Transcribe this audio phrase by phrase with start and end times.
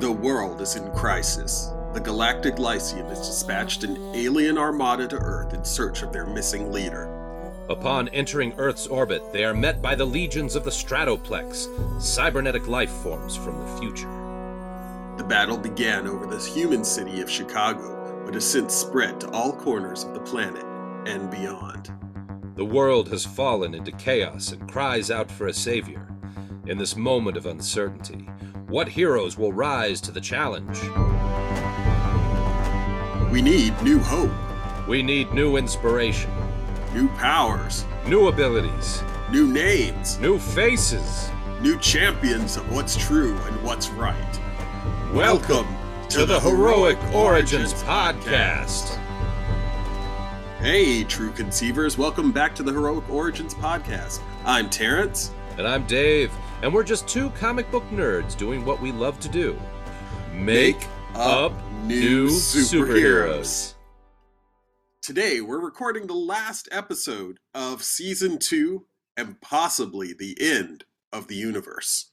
[0.00, 1.72] The world is in crisis.
[1.92, 6.72] The Galactic Lyceum has dispatched an alien armada to Earth in search of their missing
[6.72, 7.04] leader.
[7.68, 12.90] Upon entering Earth's orbit, they are met by the legions of the Stratoplex, cybernetic life
[12.90, 14.08] forms from the future.
[15.18, 19.52] The battle began over the human city of Chicago, but has since spread to all
[19.52, 20.64] corners of the planet
[21.06, 21.92] and beyond.
[22.56, 26.08] The world has fallen into chaos and cries out for a savior.
[26.66, 28.26] In this moment of uncertainty,
[28.70, 30.80] what heroes will rise to the challenge?
[33.32, 34.30] We need new hope,
[34.88, 36.30] We need new inspiration,
[36.94, 41.28] new powers, new abilities, new names, new faces.
[41.60, 44.40] new champions of what's true and what's right.
[45.12, 45.66] Welcome
[46.08, 48.96] to the Heroic Origins Podcast.
[50.60, 54.20] Hey, true conceivers, welcome back to the Heroic Origins Podcast.
[54.46, 55.32] I'm Terrence.
[55.58, 56.32] And I'm Dave,
[56.62, 59.58] and we're just two comic book nerds doing what we love to do
[60.34, 61.52] make, up
[61.84, 63.74] new superheroes.
[65.02, 71.34] Today, we're recording the last episode of season two and possibly the end of the
[71.34, 72.12] universe.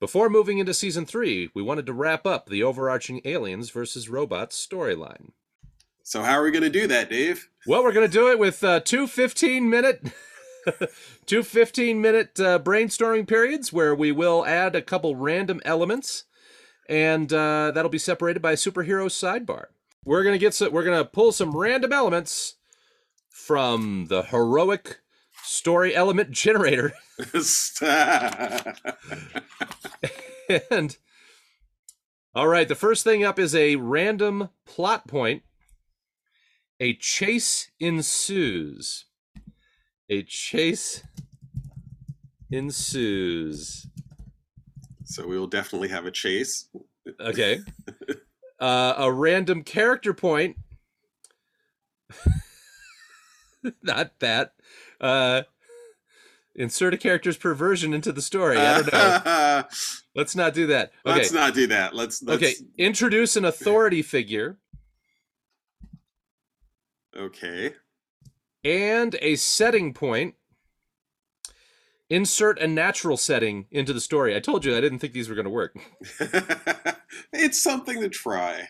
[0.00, 4.66] Before moving into season three, we wanted to wrap up the overarching aliens versus robots
[4.66, 5.30] storyline.
[6.02, 7.48] So, how are we going to do that, Dave?
[7.66, 10.02] Well, we're going to do it with uh, two 15 minute.
[11.28, 16.24] two 15 minute uh, brainstorming periods where we will add a couple random elements
[16.88, 19.66] and uh, that'll be separated by a superhero sidebar.
[20.06, 22.54] We're gonna get some, we're gonna pull some random elements
[23.28, 25.00] from the heroic
[25.44, 26.94] story element generator.
[30.70, 30.96] And
[32.34, 35.42] all right the first thing up is a random plot point.
[36.80, 39.04] A chase ensues
[40.08, 41.02] a chase
[42.50, 43.86] ensues.
[45.04, 46.68] So, we will definitely have a chase.
[47.20, 47.60] okay.
[48.60, 50.56] Uh, a random character point.
[53.84, 54.54] Not that.
[55.00, 55.42] Uh
[56.58, 58.58] insert a character's perversion into the story.
[58.58, 59.64] I don't know.
[60.14, 60.90] Let's not do that.
[61.06, 61.18] Okay.
[61.18, 61.94] Let's not do that.
[61.94, 64.58] Let's, let's okay introduce an authority figure.
[67.16, 67.74] Okay.
[68.68, 70.34] And a setting point
[72.10, 75.34] insert a natural setting into the story i told you i didn't think these were
[75.34, 75.76] going to work
[77.32, 78.68] it's something to try.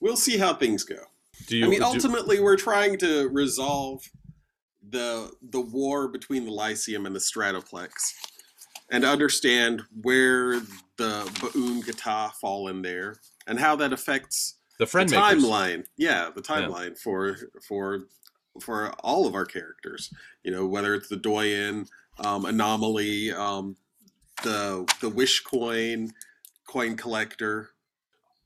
[0.00, 0.98] We'll see how things go.
[1.46, 4.02] do you I mean, do- ultimately, we're trying to resolve
[4.88, 7.90] the the war between the Lyceum and the Stratoplex,
[8.90, 10.60] and understand where
[10.96, 15.86] the Baum Gata fall in there, and how that affects the friend the timeline.
[15.96, 17.36] Yeah, the timeline for
[17.66, 18.06] for
[18.60, 20.12] for all of our characters.
[20.42, 21.86] You know, whether it's the Doyen,
[22.18, 23.76] um, Anomaly, um,
[24.42, 26.12] the the Wish Coin,
[26.66, 27.70] Coin Collector.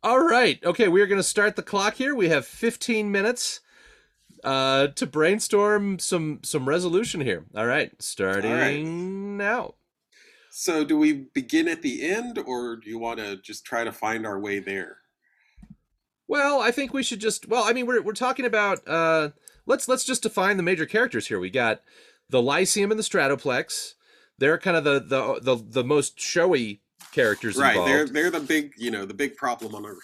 [0.03, 0.59] All right.
[0.65, 2.15] Okay, we're going to start the clock here.
[2.15, 3.61] We have 15 minutes
[4.45, 7.45] uh to brainstorm some some resolution here.
[7.55, 9.75] All right, starting now.
[10.51, 13.93] So, do we begin at the end, or do you want to just try to
[13.93, 14.99] find our way there?
[16.29, 19.31] Well, I think we should just well, I mean we're we're talking about uh
[19.67, 21.39] let's let's just define the major characters here.
[21.41, 21.83] We got
[22.31, 23.95] the Lyceum and the Stratoplex.
[24.39, 26.81] They're kind of the the the, the most showy
[27.13, 27.91] characters right, involved.
[27.91, 29.99] they're they're the big, you know, the big problem on Earth.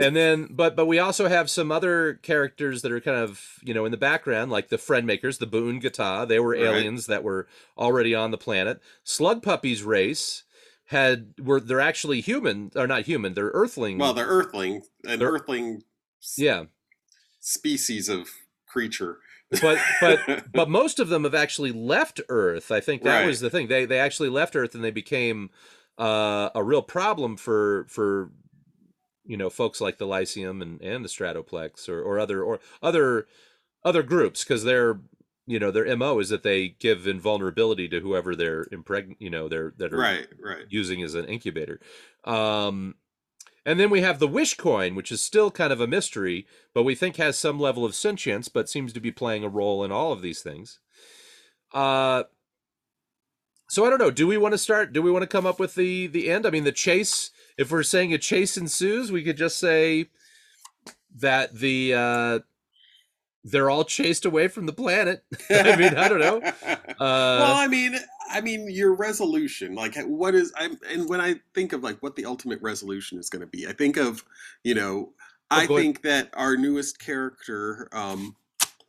[0.00, 3.74] and then but but we also have some other characters that are kind of you
[3.74, 6.62] know in the background like the friend makers the boon gata they were Right.
[6.62, 10.44] aliens that were already on the planet slug puppies race
[10.86, 15.32] had were they're actually human or not human they're earthling Well, they're Earthling, an They're-
[15.32, 15.82] Earthling
[16.38, 16.64] yeah
[17.40, 18.28] species of
[18.74, 19.18] creature.
[19.62, 20.18] but but
[20.52, 23.26] but most of them have actually left earth i think that Right.
[23.26, 25.50] was the thing they they actually left earth and they became
[25.98, 28.30] uh a real problem for for
[29.24, 33.26] you know folks like the lyceum and and the stratoplex or or other or other
[33.84, 34.98] other groups because they're
[35.46, 39.46] you know their mo is that they give invulnerability to whoever they're impreg you know
[39.48, 40.64] they're that are right, right.
[40.70, 41.78] using as an incubator.
[42.24, 42.94] Um,
[43.64, 46.82] and then we have the wish coin, which is still kind of a mystery, but
[46.82, 49.90] we think has some level of sentience, but seems to be playing a role in
[49.90, 50.80] all of these things.
[51.72, 52.24] Uh,
[53.68, 54.10] so I don't know.
[54.10, 54.92] Do we want to start?
[54.92, 56.46] Do we want to come up with the the end?
[56.46, 57.30] I mean, the chase.
[57.56, 60.06] If we're saying a chase ensues, we could just say
[61.16, 62.38] that the uh,
[63.44, 65.24] they're all chased away from the planet.
[65.50, 66.40] I mean, I don't know.
[66.94, 67.96] Uh, well, I mean,
[68.30, 70.52] I mean, your resolution, like, what is?
[70.56, 73.66] I'm, and when I think of like what the ultimate resolution is going to be,
[73.66, 74.24] I think of,
[74.62, 75.12] you know,
[75.50, 75.84] Oh, I go ahead.
[75.84, 78.36] think that our newest character, um,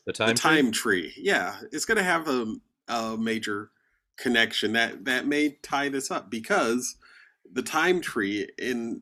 [0.06, 0.36] the the time.
[0.36, 2.56] time tree, yeah, it's going to have a,
[2.88, 3.72] a major
[4.18, 6.96] connection that that may tie this up because
[7.52, 9.02] the time tree in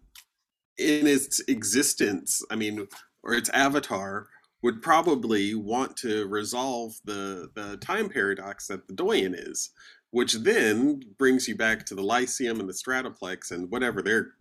[0.77, 2.87] in its existence, I mean,
[3.23, 4.27] or its avatar
[4.63, 9.69] would probably want to resolve the the time paradox that the Doyen is,
[10.09, 14.31] which then brings you back to the Lyceum and the Stratoplex and whatever their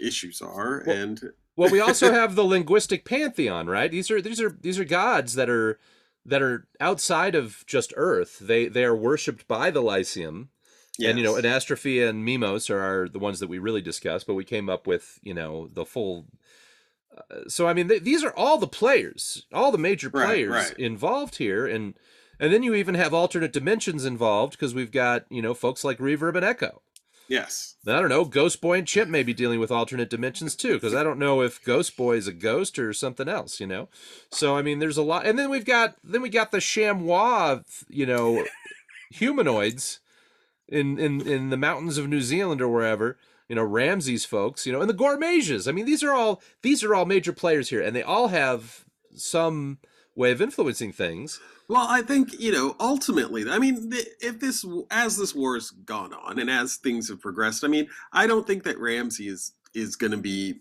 [0.00, 0.82] issues are.
[0.86, 1.20] Well, and
[1.56, 3.90] well, we also have the linguistic pantheon, right?
[3.90, 5.78] These are these are these are gods that are
[6.26, 8.38] that are outside of just Earth.
[8.40, 10.50] They they are worshipped by the Lyceum.
[10.98, 11.10] Yes.
[11.10, 14.34] And you know, Anastasia and Mimos are, are the ones that we really discussed, but
[14.34, 16.26] we came up with you know the full
[17.16, 20.68] uh, so I mean, th- these are all the players, all the major players right,
[20.68, 20.78] right.
[20.78, 21.94] involved here, and
[22.40, 25.98] and then you even have alternate dimensions involved because we've got you know folks like
[25.98, 26.82] Reverb and Echo.
[27.26, 27.76] Yes.
[27.86, 28.26] I don't know.
[28.26, 31.40] Ghost Boy and Chimp may be dealing with alternate dimensions too, because I don't know
[31.40, 33.60] if Ghost Boy is a ghost or something else.
[33.60, 33.88] You know.
[34.30, 37.60] So I mean, there's a lot, and then we've got then we got the chamois,
[37.88, 38.44] you know,
[39.10, 40.00] humanoids
[40.68, 43.18] in in in the mountains of New Zealand or wherever
[43.48, 45.68] you know Ramsey's folks, you know, and the Gourmages.
[45.68, 48.84] I mean, these are all these are all major players here, and they all have
[49.14, 49.78] some
[50.14, 51.40] way of influencing things.
[51.68, 53.48] Well, I think you know ultimately.
[53.48, 57.64] I mean, if this as this war has gone on and as things have progressed,
[57.64, 60.60] I mean, I don't think that Ramsey is is going to be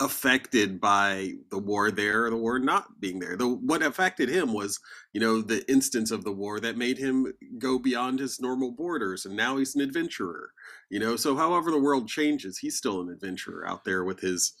[0.00, 3.36] affected by the war there or the war not being there.
[3.36, 4.78] The what affected him was,
[5.12, 9.26] you know, the instance of the war that made him go beyond his normal borders
[9.26, 10.52] and now he's an adventurer.
[10.88, 14.52] You know, so however the world changes, he's still an adventurer out there with his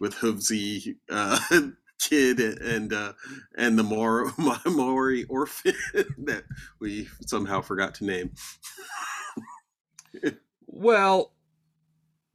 [0.00, 1.38] with Hoovsy uh,
[1.98, 3.12] kid and uh,
[3.56, 4.30] and the Maori,
[4.66, 5.74] Maori orphan
[6.18, 6.44] that
[6.80, 8.30] we somehow forgot to name.
[10.66, 11.32] well,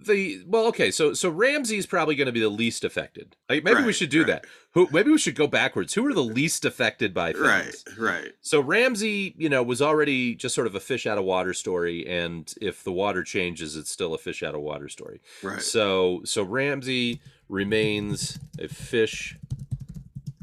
[0.05, 3.35] the well okay so so ramsey's probably going to be the least affected.
[3.49, 4.27] Like maybe right, we should do right.
[4.27, 4.45] that.
[4.73, 5.93] Who maybe we should go backwards.
[5.93, 7.45] Who are the least affected by things?
[7.45, 8.31] Right right.
[8.41, 12.07] So ramsey you know was already just sort of a fish out of water story
[12.07, 15.21] and if the water changes it's still a fish out of water story.
[15.43, 15.61] Right.
[15.61, 19.37] So so ramsey remains a fish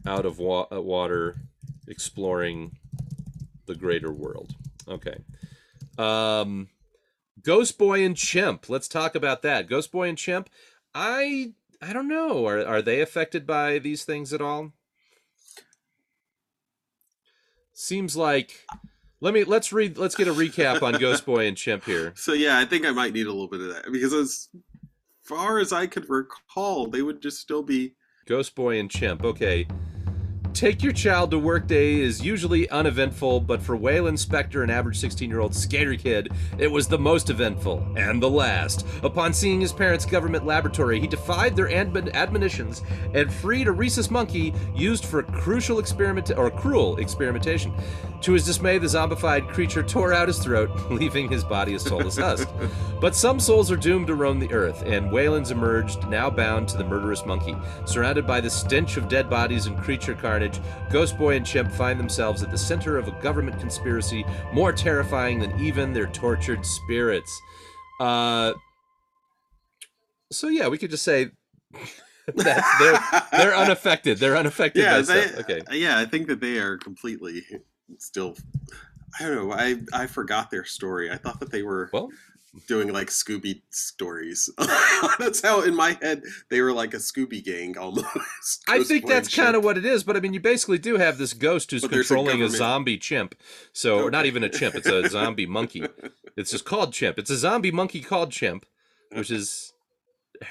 [0.07, 1.37] out of wa- uh, water
[1.87, 2.77] exploring
[3.67, 4.55] the greater world.
[4.89, 5.17] Okay.
[5.99, 6.69] Um
[7.43, 8.69] Ghost Boy and Chimp.
[8.69, 9.69] Let's talk about that.
[9.69, 10.49] Ghost Boy and Chimp.
[10.94, 12.46] I I don't know.
[12.46, 14.73] Are are they affected by these things at all?
[17.73, 18.67] Seems like
[19.20, 22.12] let me let's read let's get a recap on Ghost Boy and Chimp here.
[22.17, 24.49] So yeah, I think I might need a little bit of that because as
[25.23, 27.94] far as I could recall, they would just still be
[28.26, 29.25] Ghost Boy and Chimp.
[29.25, 29.67] Okay.
[30.59, 34.99] Take Your Child to Work Day is usually uneventful, but for Wayland Spector, an average
[34.99, 38.85] 16 year old skater kid, it was the most eventful and the last.
[39.05, 42.83] Upon seeing his parents' government laboratory, he defied their admonitions
[43.15, 47.73] and freed a rhesus monkey used for crucial experiment or cruel experimentation.
[48.23, 52.17] To his dismay, the zombified creature tore out his throat, leaving his body a soulless
[52.17, 52.49] husk.
[53.01, 56.77] But some souls are doomed to roam the earth, and Wayland's emerged, now bound to
[56.77, 57.57] the murderous monkey.
[57.85, 60.48] Surrounded by the stench of dead bodies and creature carnage,
[60.91, 65.39] Ghost Boy and Chimp find themselves at the center of a government conspiracy more terrifying
[65.39, 67.41] than even their tortured spirits.
[68.00, 68.53] Uh,
[70.31, 71.31] so yeah, we could just say
[72.35, 74.19] that they're they're unaffected.
[74.19, 74.83] They're unaffected.
[74.83, 75.61] Yeah, they, okay.
[75.73, 77.43] Yeah, I think that they are completely
[77.99, 78.37] still
[79.19, 79.53] I don't know.
[79.53, 81.11] I I forgot their story.
[81.11, 82.11] I thought that they were well
[82.67, 84.50] doing like Scooby stories.
[85.19, 88.07] that's how in my head they were like a Scooby gang almost.
[88.69, 91.19] I think that's kind of what it is, but I mean you basically do have
[91.19, 93.35] this ghost who's but controlling a, a, zombie chimp.
[93.73, 94.11] So okay.
[94.11, 95.85] not even a chimp, it's a zombie monkey.
[96.37, 97.19] It's just called chimp.
[97.19, 98.67] It's a zombie monkey called chimp,
[99.12, 99.73] which is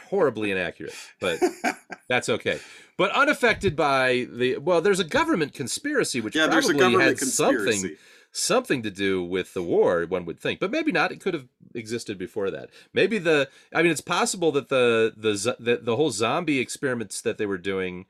[0.09, 1.39] horribly inaccurate, but
[2.09, 2.59] that's okay.
[2.97, 7.77] But unaffected by the well, there's a government conspiracy which yeah, probably had conspiracy.
[7.77, 7.97] something
[8.31, 10.05] something to do with the war.
[10.05, 11.11] One would think, but maybe not.
[11.11, 12.69] It could have existed before that.
[12.93, 17.37] Maybe the I mean, it's possible that the the the, the whole zombie experiments that
[17.37, 18.05] they were doing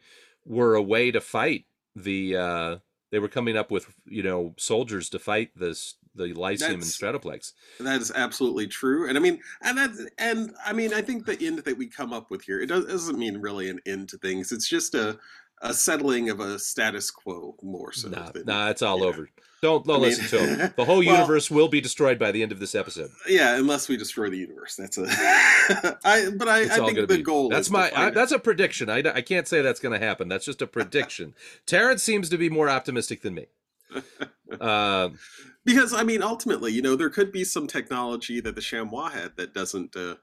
[0.46, 2.36] were a way to fight the.
[2.36, 2.78] uh
[3.10, 7.54] they were coming up with you know soldiers to fight this the That's, and Stratoplex.
[7.80, 11.38] That is absolutely true, and I mean, and that, and I mean, I think the
[11.46, 14.52] end that we come up with here it doesn't mean really an end to things.
[14.52, 15.20] It's just a
[15.62, 18.10] a settling of a status quo more so.
[18.10, 19.30] Nah, than, nah it's all over.
[19.62, 20.74] Don't don't I listen mean, to him.
[20.78, 23.10] The whole well, universe will be destroyed by the end of this episode.
[23.28, 24.76] Yeah, unless we destroy the universe.
[24.76, 25.06] That's a.
[26.04, 27.50] I but I, I think the be, goal.
[27.50, 27.92] That's my.
[27.96, 28.90] I, that's a prediction.
[28.90, 30.28] I, I can't say that's going to happen.
[30.28, 31.34] That's just a prediction.
[31.66, 33.48] Terrence seems to be more optimistic than me.
[34.60, 35.10] Uh,
[35.66, 39.38] because I mean, ultimately, you know, there could be some technology that the chamois had
[39.38, 40.16] that doesn't uh,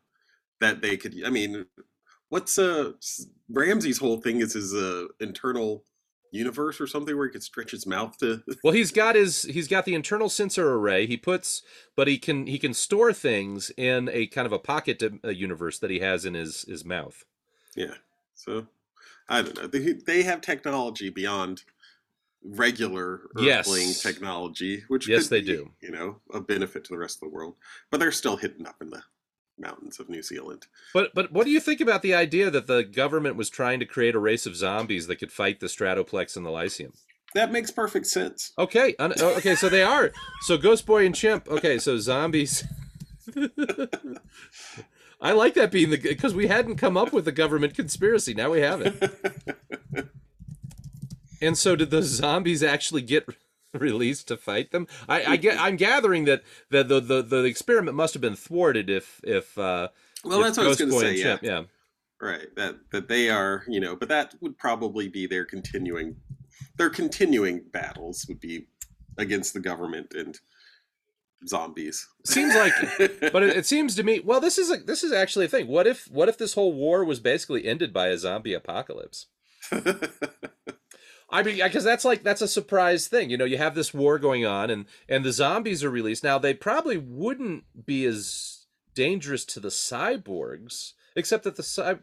[0.61, 1.14] that they could.
[1.26, 1.67] I mean,
[2.28, 2.93] what's uh
[3.49, 5.85] Ramsey's whole thing is his uh, internal
[6.31, 8.43] universe or something where he could stretch his mouth to.
[8.64, 11.07] Well, he's got his he's got the internal sensor array.
[11.07, 11.62] He puts,
[11.97, 15.78] but he can he can store things in a kind of a pocket uh, universe
[15.78, 17.25] that he has in his his mouth.
[17.76, 17.95] Yeah.
[18.35, 18.66] So
[19.28, 19.66] I don't know.
[19.66, 21.62] They they have technology beyond
[22.43, 24.02] regular Earthling Yes.
[24.02, 25.71] technology, which Yes, could they be, do.
[25.81, 27.57] You know, a benefit to the rest of the world,
[27.90, 29.02] but they're still hidden up in the
[29.58, 30.66] mountains of New Zealand.
[30.92, 33.87] But but what do you think about the idea that the government was trying to
[33.87, 36.92] create a race of zombies that could fight the Stratoplex and the Lyceum?
[37.34, 38.52] That makes perfect sense.
[38.58, 40.12] Okay, un- oh, okay, so they are.
[40.42, 41.49] So Ghost Boy and Chimp.
[41.49, 42.64] Okay, so zombies.
[45.20, 48.34] I like that being the because we hadn't come up with the government conspiracy.
[48.34, 50.11] Now we have it.
[51.44, 53.26] And so, did the zombies actually get
[53.81, 54.87] released to fight them?
[55.09, 55.61] I, I get.
[55.61, 59.88] I'm gathering that the the, the the experiment must have been thwarted if if uh,
[60.25, 61.14] Well, if that's what I was going to say.
[61.16, 61.38] Yeah.
[61.43, 61.62] Yeah.
[62.21, 62.54] Right.
[62.57, 66.16] That that they are, you know, but that would probably be their continuing
[66.76, 68.66] their continuing battles would be
[69.19, 70.38] against the government and
[71.47, 72.09] zombies.
[72.25, 72.73] Seems like
[73.33, 75.66] but it, it seems to me well this is a, this is actually a thing
[75.66, 79.26] what if what if this whole war was basically ended by a zombie apocalypse
[81.31, 84.19] i mean because that's like that's a surprise thing you know you have this war
[84.19, 89.45] going on and and the zombies are released now they probably wouldn't be as dangerous
[89.45, 91.99] to the cyborgs except that the cy-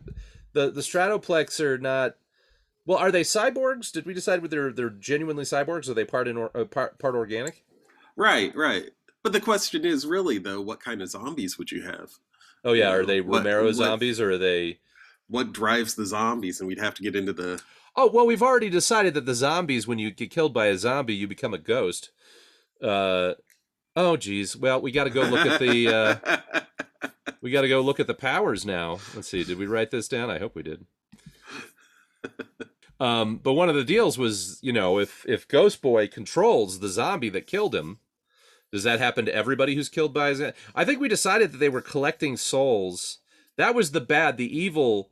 [0.54, 2.16] the the stratoplex are not
[2.86, 6.06] well are they cyborgs did we decide whether they're, they're genuinely cyborgs or are they
[6.06, 7.64] part in or, uh, part, part organic
[8.18, 8.90] right, right.
[9.24, 12.12] But the question is really though, what kind of zombies would you have?
[12.66, 14.80] oh yeah are Yeah, they what- romero what- zombies or are they
[15.28, 16.60] What drives the zombies?
[16.60, 17.62] And we'd have to get into the
[17.96, 21.16] Oh well, we've already decided that the zombies, when you get killed by a zombie,
[21.16, 22.12] you become a ghost.
[22.82, 23.34] Uh,
[23.96, 24.56] oh geez.
[24.56, 25.88] Well, we got to go look at the.
[25.88, 26.62] Uh,
[27.42, 29.00] we got to go look at the powers now.
[29.16, 29.44] Let's see.
[29.44, 30.30] Did we write this down?
[30.30, 30.86] I hope we did.
[33.02, 36.88] Um, but one of the deals was, you know, if if Ghost Boy controls the
[36.88, 37.98] zombie that killed him,
[38.72, 40.56] does that happen to everybody who's killed by zombie?
[40.76, 43.18] I think we decided that they were collecting souls.
[43.58, 45.10] That was the bad, the evil,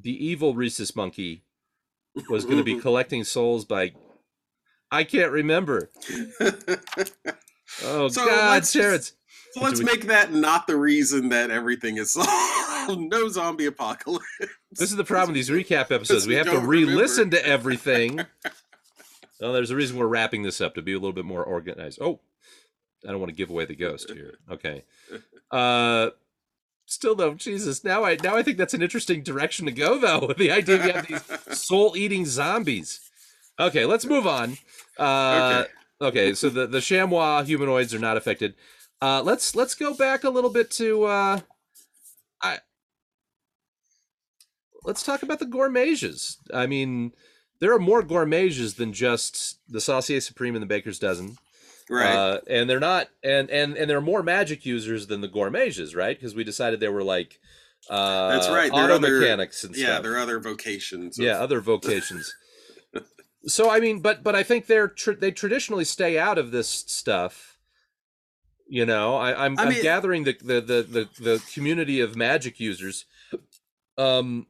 [0.00, 1.42] the evil rhesus monkey
[2.28, 3.92] was going to be collecting souls by.
[4.90, 5.90] I can't remember.
[7.84, 9.12] Oh So God, let's Terrence.
[9.52, 13.00] So let's we- make that not the reason that everything is solved.
[13.00, 14.24] no zombie apocalypse.
[14.70, 16.26] This is the problem with these recap episodes.
[16.26, 17.36] We we have to re-listen remember.
[17.38, 18.20] to everything.
[19.40, 21.98] well, there's a reason we're wrapping this up to be a little bit more organized.
[22.00, 22.20] Oh,
[23.06, 24.38] I don't want to give away the ghost here.
[24.50, 24.84] Okay.
[25.50, 26.10] Uh
[26.86, 30.32] still though, Jesus, now I now I think that's an interesting direction to go though.
[30.38, 33.00] The idea you have these soul-eating zombies.
[33.58, 34.56] Okay, let's move on.
[34.98, 35.64] Uh
[36.00, 38.54] okay, so the the chamois humanoids are not affected.
[39.02, 41.40] Uh let's let's go back a little bit to uh
[42.42, 42.58] I
[44.84, 46.36] let's talk about the gourmages.
[46.54, 47.12] I mean,
[47.60, 51.36] there are more gourmages than just the Saucier Supreme and the Baker's Dozen.
[51.88, 52.14] Right.
[52.14, 55.94] Uh, and they're not and and and there are more magic users than the gourmages,
[55.94, 56.18] right?
[56.18, 57.38] Because we decided they were like
[57.88, 60.02] uh That's right, auto other- mechanics and yeah, stuff.
[60.02, 61.18] there are other vocations.
[61.18, 62.34] of- yeah, other vocations.
[63.46, 66.68] so I mean, but but I think they're tr- they traditionally stay out of this
[66.68, 67.58] stuff.
[68.68, 72.16] You know, I, I'm I I'm mean- gathering the, the the the the community of
[72.16, 73.04] magic users.
[73.96, 74.48] Um,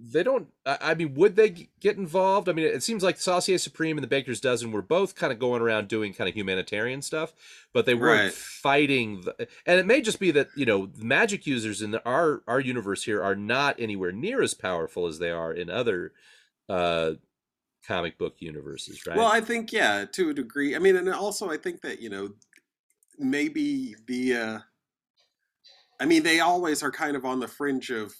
[0.00, 0.48] they don't.
[0.64, 2.48] I, mean, would they get involved?
[2.48, 5.38] I mean, it seems like Saucier Supreme and the Baker's Dozen were both kind of
[5.38, 7.32] going around doing kind of humanitarian stuff,
[7.72, 8.32] but they weren't Right.
[8.32, 9.22] fighting.
[9.22, 12.42] The, and it may just be that you know the magic users in the, our
[12.46, 16.12] our universe here are not anywhere near as powerful as they are in other
[16.68, 17.12] uh
[17.86, 19.16] comic book universes, right?
[19.16, 20.76] Well, I think yeah, to a degree.
[20.76, 22.30] I mean, and also I think that you know
[23.18, 24.34] maybe the.
[24.36, 24.58] uh
[26.00, 28.14] I mean, they always are kind of on the fringe of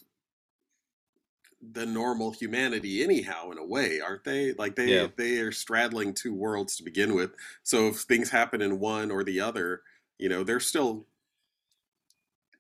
[1.60, 5.08] the normal humanity anyhow in a way aren't they like they Yeah.
[5.16, 7.32] they are straddling two worlds to begin with
[7.64, 9.82] so if things happen in one or the other
[10.18, 11.06] you know they're still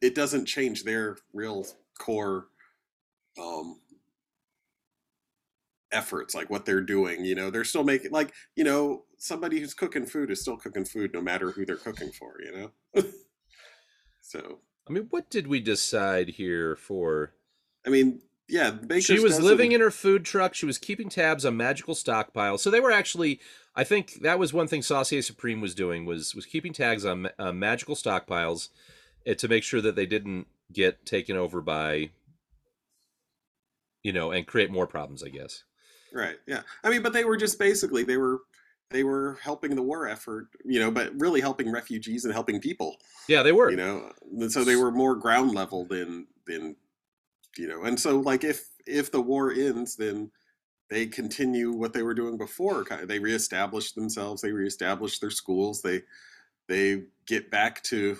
[0.00, 1.64] it doesn't change their real
[1.98, 2.48] core
[3.40, 3.78] um
[5.92, 9.74] efforts like what they're doing you know they're still making like you know somebody who's
[9.74, 12.52] cooking food is still cooking food no matter who they're cooking for you
[12.94, 13.02] know
[14.20, 17.32] so I mean, what did we decide here for?
[17.86, 20.54] i mean yeah she was living in her food truck.
[20.54, 22.60] She was keeping tabs on magical stockpiles.
[22.60, 23.40] So they were actually,
[23.76, 27.28] I think that was one thing Saucier Supreme was doing was was keeping tags on
[27.38, 28.70] uh, magical stockpiles
[29.28, 32.10] uh, to make sure that they didn't get taken over by,
[34.02, 35.22] you know, and create more problems.
[35.22, 35.64] I guess.
[36.12, 36.36] Right.
[36.46, 36.62] Yeah.
[36.82, 38.40] I mean, but they were just basically they were
[38.90, 42.96] they were helping the war effort, you know, but really helping refugees and helping people,
[43.28, 43.70] Yeah, they were.
[43.70, 44.10] you know.
[44.48, 46.76] So they were more ground level than than
[47.56, 47.82] you know.
[47.84, 50.30] And so like if if the war ends, then
[50.90, 52.84] they continue what they were doing before.
[52.84, 54.40] Kind of- They reestablish themselves.
[54.42, 55.82] They reestablish their schools.
[55.82, 56.02] They
[56.66, 58.18] they get back to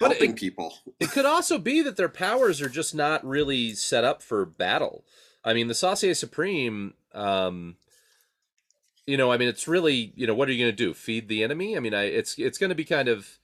[0.00, 0.74] But helping it- people.
[1.00, 5.04] It could also be that their powers are just not really set up for battle.
[5.44, 7.76] I mean, the Saucier Supreme, um,
[9.06, 10.94] you know, I mean, it's really, you know, what are you going to do?
[10.94, 11.76] Feed the enemy?
[11.76, 13.38] I mean, I, it's it's going to be kind of,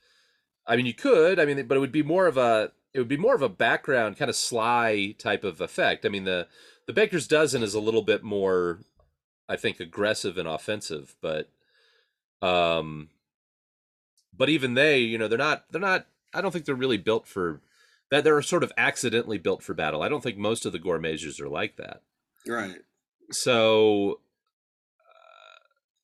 [0.66, 3.09] I mean, you could, I mean, but it would be more of a, it would
[3.09, 6.07] be more of a background kind of sly type of effect.
[6.07, 6.49] I mean, the
[6.87, 8.80] the Baker's dozen is a little bit more,
[9.49, 11.50] I think, aggressive and offensive, but,
[12.40, 13.11] um,
[14.35, 16.07] but even they, you know, they're not, they're not.
[16.33, 17.61] I don't think they're really built for
[18.11, 18.25] that.
[18.25, 20.02] They're sort of accidentally built for battle.
[20.02, 22.00] I don't think most of the gourmets are like that.
[22.47, 22.80] Right.
[23.30, 24.21] So,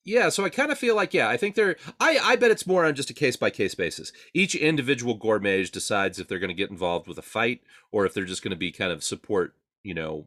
[0.05, 0.29] yeah.
[0.29, 1.77] So I kind of feel like, yeah, I think they're.
[2.01, 4.13] I I bet it's more on just a case by case basis.
[4.33, 8.15] Each individual gourmet decides if they're going to get involved with a fight or if
[8.15, 10.27] they're just going to be kind of support, you know,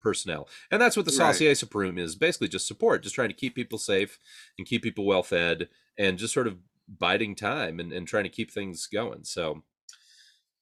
[0.00, 0.48] personnel.
[0.70, 1.34] And that's what the Right.
[1.34, 4.18] Saucier Supreme is basically just support, just trying to keep people safe
[4.58, 8.30] and keep people well fed and just sort of biding time and, and trying to
[8.30, 9.24] keep things going.
[9.24, 9.62] So,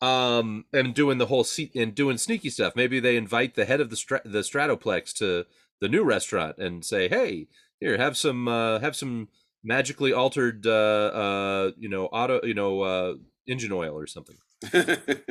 [0.01, 2.77] um, and doing the whole seat and doing sneaky stuff.
[2.77, 5.47] Maybe they invite the head of the stra- the Stratoplex to
[5.81, 7.49] the new restaurant and say, "Hey,
[7.87, 9.29] here, have some uh, have some
[9.63, 13.15] magically altered, uh, uh, you know, auto, you know, uh,
[13.47, 14.37] engine oil or something."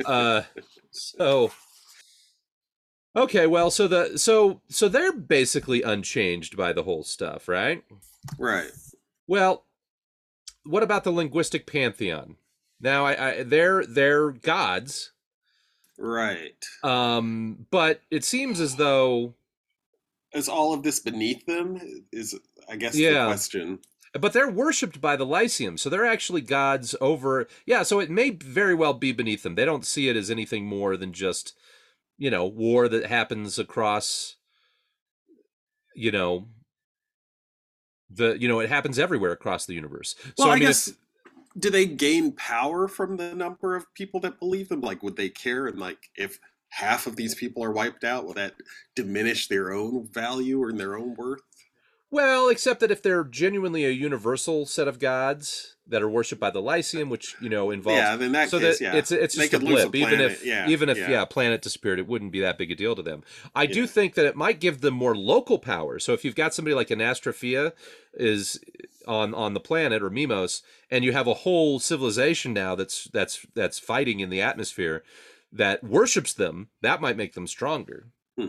[0.04, 0.42] uh
[0.92, 1.50] so
[3.16, 7.82] okay well so the so so they're basically unchanged by the whole stuff right
[8.38, 8.70] right.
[9.26, 9.64] well
[10.64, 12.36] what about the linguistic pantheon
[12.80, 15.10] now i, I they're they're gods
[15.98, 16.64] Right.
[16.84, 19.34] um but it seems as though
[20.36, 21.80] Is all of this beneath them?
[22.12, 22.38] Is
[22.68, 23.24] I guess Yeah.
[23.24, 23.78] the question.
[24.20, 28.30] but they're worshipped by the lyceum so they're actually gods over yeah so it may
[28.30, 31.52] very well be beneath them they don't see it as anything more than just
[32.16, 34.36] you know war that happens across
[35.94, 36.48] you know
[38.08, 40.92] the you know it happens everywhere across the universe Well, so I, i mean guess.
[41.58, 44.82] Do they gain power from the number of people that believe them?
[44.82, 45.66] Like, would they care?
[45.66, 46.38] And like, if
[46.76, 48.54] half of these people are wiped out, will that
[48.94, 51.40] diminish their own value or their own worth?
[52.10, 56.50] well except that if they're genuinely a universal set of gods that are worshipped by
[56.50, 59.34] the lyceum which you know involves yeah, then that so case, that yeah, it's it's
[59.34, 61.10] just a lose a blip even if yeah, even if yeah.
[61.10, 61.24] yeah.
[61.24, 63.22] planet disappeared it wouldn't be that big a deal to them
[63.54, 66.54] i do think that it might give them more local power so if you've got
[66.54, 67.72] somebody like Anastrophia
[68.14, 68.60] is
[69.06, 73.46] on on the planet or mimos and you have a whole civilization now that's that's
[73.54, 75.02] that's fighting in the atmosphere
[75.56, 78.06] that worships them that might make them stronger
[78.38, 78.48] Hmm.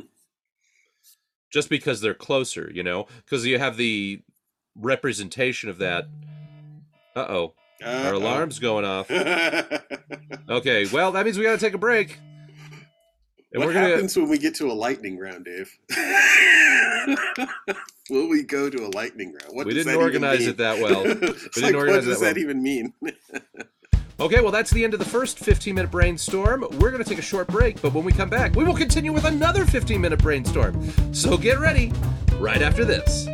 [1.52, 4.22] just because they're closer you know because you have the
[4.76, 6.08] representation of that
[7.16, 9.10] uh-oh our alarm's going off
[10.50, 12.18] Okay, well, that means we got to take a break.
[13.52, 15.70] And what we're gonna happens when we get to a lightning round, Dave?
[18.10, 19.56] Will we go to a lightning round?
[19.56, 21.04] What We didn't organize it that well.
[21.06, 22.94] It's didn't like, organize what does that that even mean?
[24.20, 26.62] Okay, well, that's the end of the first 15 minute brainstorm.
[26.80, 29.14] We're going to take a short break, but when we come back, we will continue
[29.14, 31.14] with another 15 minute brainstorm.
[31.14, 31.92] So get ready
[32.40, 33.28] right after this.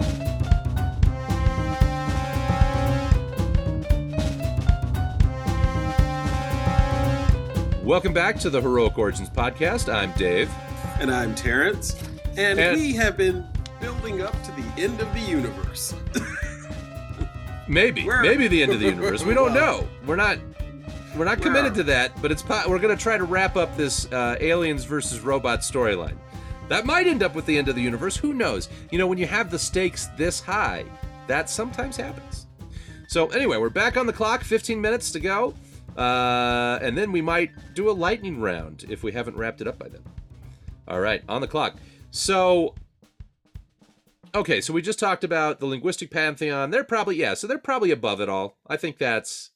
[7.84, 9.94] Welcome back to the Heroic Origins podcast.
[9.94, 10.50] I'm Dave.
[11.00, 11.98] and I'm Terrence,
[12.38, 13.46] and, And- we have been
[13.82, 15.94] building up to the end of the universe.
[17.68, 19.24] Maybe, We're- maybe the end of the universe.
[19.24, 19.88] We don't know.
[20.06, 20.38] We're not,
[21.16, 22.20] we're not committed to that.
[22.22, 25.70] But it's po- we're going to try to wrap up this uh, aliens versus robots
[25.70, 26.18] storyline.
[26.70, 28.16] That might end up with the end of the universe.
[28.18, 28.70] Who knows?
[28.92, 30.86] You know, when you have the stakes this high,
[31.28, 32.48] that sometimes happens.
[33.08, 34.44] So anyway, we're back on the clock.
[34.44, 35.54] 15 minutes to go,
[35.98, 39.78] uh, and then we might do a lightning round if we haven't wrapped it up
[39.78, 40.02] by then.
[40.88, 41.76] All right, on the clock.
[42.12, 42.76] So
[44.34, 46.72] okay, so we just talked about the linguistic pantheon.
[46.72, 48.58] They're probably yeah, so they're probably above it all.
[48.68, 49.52] I think that's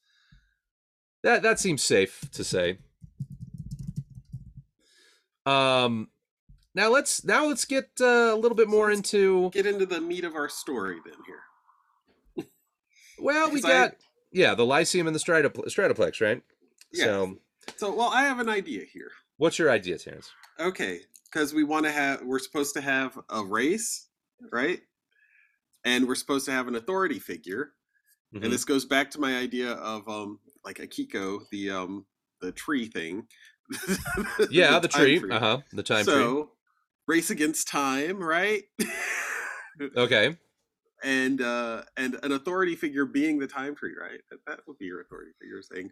[1.28, 2.78] that that seems safe to say.
[5.46, 6.10] Um
[6.74, 10.24] now let's now let's get uh, a little bit more into Get into the meat
[10.24, 12.46] of our story then here.
[13.20, 13.96] well, we 'Cause I- got
[14.32, 16.44] yeah, the Lyceum and the Stratopl- Stratoplex, right?
[16.92, 17.06] Yeah.
[17.06, 17.38] So,
[17.78, 19.10] So, well, I have an idea here.
[19.38, 20.30] what's your idea, Terrence?
[20.60, 24.08] Okay, because we want to have, we're supposed to have a race,
[24.52, 24.82] right?
[25.86, 27.74] And we're supposed to have an authority figure.
[28.36, 28.44] Mhm.
[28.44, 32.06] And this goes back to my idea of um like Akiko, the um
[32.42, 33.26] the tree thing.
[34.52, 35.20] yeah, the, time tree.
[35.20, 35.32] tree.
[35.32, 35.58] Uh huh.
[35.74, 36.52] The time so,
[37.08, 38.64] race against time, right?
[39.96, 40.38] Okay.
[41.04, 44.20] and uh and an authority figure being the time tree, right?
[44.30, 45.92] That, that would be your authority figure saying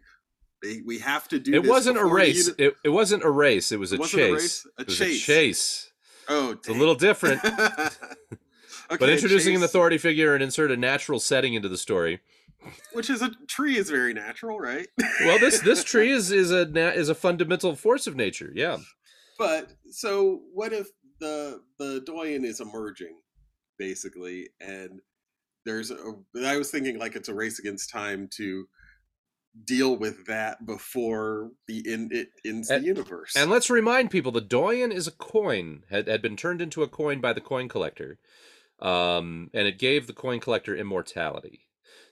[0.62, 2.48] "They- we have to do It wasn't a race.
[2.58, 3.72] It, it wasn't a race.
[3.72, 4.66] It was a It a chase.
[4.78, 5.22] A it was chase.
[5.22, 5.92] a chase.
[6.28, 7.42] Oh, It's a little different.
[7.44, 7.96] okay,
[8.98, 12.20] but introducing an authority figure and insert a natural setting into the story.
[12.92, 14.86] Which is a tree, is very natural, right?
[15.20, 18.52] Well, this this tree is is a na- is a fundamental force of nature.
[18.54, 18.78] Yeah.
[19.38, 20.88] But so what if
[21.20, 23.16] the the doyen is emerging,
[23.78, 25.00] basically, and
[25.64, 25.96] there's a
[26.44, 28.66] I was thinking like it's a race against time to
[29.64, 33.34] deal with that before the in it ends the universe.
[33.36, 36.88] And let's remind people the doyen is a coin had, had been turned into a
[36.88, 38.18] coin by the coin collector,
[38.80, 41.65] um, and it gave the coin collector immortality.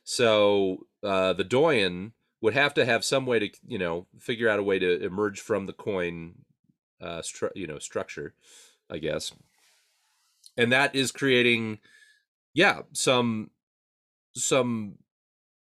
[0.05, 4.59] So uh, the doyen would have to have some way to you know figure out
[4.59, 6.35] a way to emerge from the coin,
[7.01, 8.35] uh, stru- you know structure,
[8.91, 9.33] I guess.
[10.57, 11.81] And that is creating,
[12.53, 13.51] yeah, some
[14.37, 14.99] some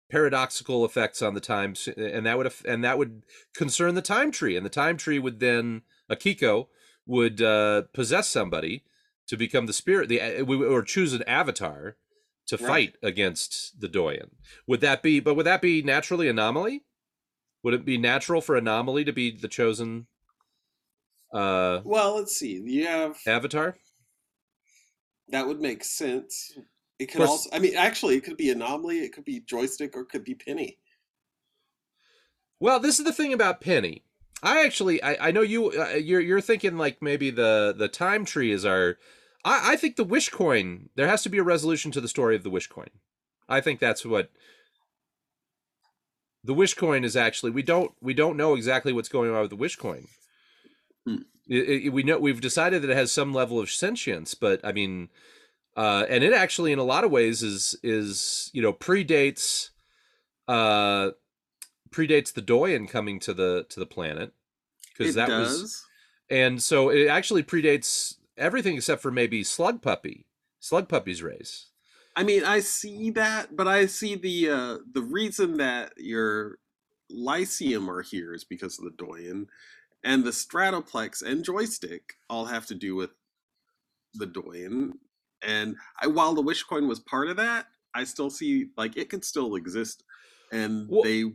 [0.09, 3.23] paradoxical effects on the time and that would and that would
[3.53, 6.67] concern the time tree and the time tree would then akiko
[7.05, 8.83] would uh, possess somebody
[9.27, 11.95] to become the spirit the uh, or choose an avatar
[12.49, 12.67] to Right.
[12.67, 14.29] fight against the doyen
[14.67, 16.83] would that be but would that be naturally anomaly
[17.63, 20.07] would it be natural for anomaly to be the chosen
[21.33, 22.59] uh well, let's see.
[22.65, 23.77] You have avatar
[25.27, 26.57] that would make sense.
[26.97, 28.99] It could course- also, I mean, actually, it could be anomaly.
[28.99, 30.79] It could be joystick, or it could be penny.
[32.59, 34.03] Well, this is the thing about Penny.
[34.41, 38.25] I actually, I, I know you, uh, you're, you're thinking like maybe the the time
[38.25, 38.97] tree is our.
[39.45, 40.89] I, I think the wish coin.
[40.95, 42.89] There has to be a resolution to the story of the wish coin.
[43.47, 44.29] I think that's what.
[46.43, 49.49] The wish coin is actually we don't we don't know exactly what's going on with
[49.49, 50.07] the wish coin.
[51.05, 51.17] Hmm.
[51.47, 54.71] It- it- we know we've decided that it has some level of sentience, but I
[54.71, 55.09] mean,
[55.75, 59.69] uh, and it actually in a lot of ways is is you know predates.
[60.47, 61.11] Uh,
[61.91, 64.31] predates the Doyen coming to the to the planet
[64.97, 65.61] because that does.
[65.61, 65.85] was
[66.29, 70.25] and so it actually predates everything except for maybe Slug Puppy,
[70.59, 71.67] Slug Puppy's race.
[72.15, 76.57] I mean, I see that, but I see the uh, the reason that your
[77.09, 79.47] Lyceum are here is because of the Doyen,
[80.03, 83.11] and the Stratoplex and Joystick all have to do with
[84.15, 84.93] the Doyen.
[85.41, 89.09] And I, while the Wish Coin was part of that, I still see like it
[89.09, 90.03] could still exist,
[90.51, 91.25] and Well, they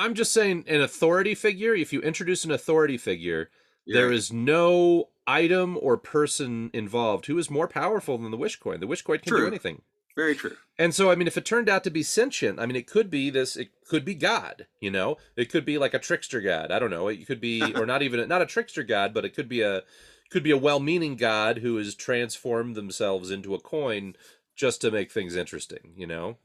[0.00, 1.74] I'm just saying, an authority figure.
[1.74, 3.50] If you introduce an authority figure,
[3.86, 4.16] there yeah.
[4.16, 8.80] is no item or person involved who is more powerful than the Wish Coin.
[8.80, 9.82] The Wish Coin can do anything.
[10.16, 10.56] very true.
[10.78, 13.10] And so, I mean, if it turned out to be sentient, I mean, it could
[13.10, 13.56] be this.
[13.56, 14.66] It could be God.
[14.80, 16.70] You know, it could be like a trickster god.
[16.70, 17.08] I don't know.
[17.08, 19.82] It could be, or not even not a trickster god, but it could be a
[20.30, 24.14] could be a well-meaning god who has transformed themselves into a coin
[24.56, 25.92] just to make things interesting.
[25.96, 26.38] You know.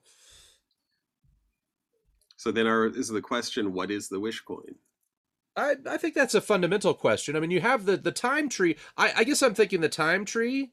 [2.37, 4.75] So then, our is the question: What is the Wish Coin?
[5.57, 7.35] I, I think that's a fundamental question.
[7.35, 8.75] I mean, you have the the time tree.
[8.97, 10.71] I, I guess I'm thinking the time tree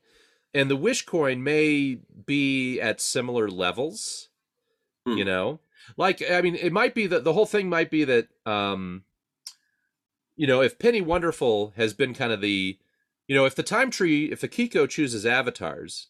[0.52, 4.28] and the wish coin may be at similar levels.
[5.06, 5.16] Hmm.
[5.18, 5.60] You know,
[5.96, 9.04] like I mean, it might be that the whole thing might be that, um,
[10.36, 12.78] you know, if Penny Wonderful has been kind of the,
[13.26, 16.08] you know, if the time tree, if the Kiko chooses avatars,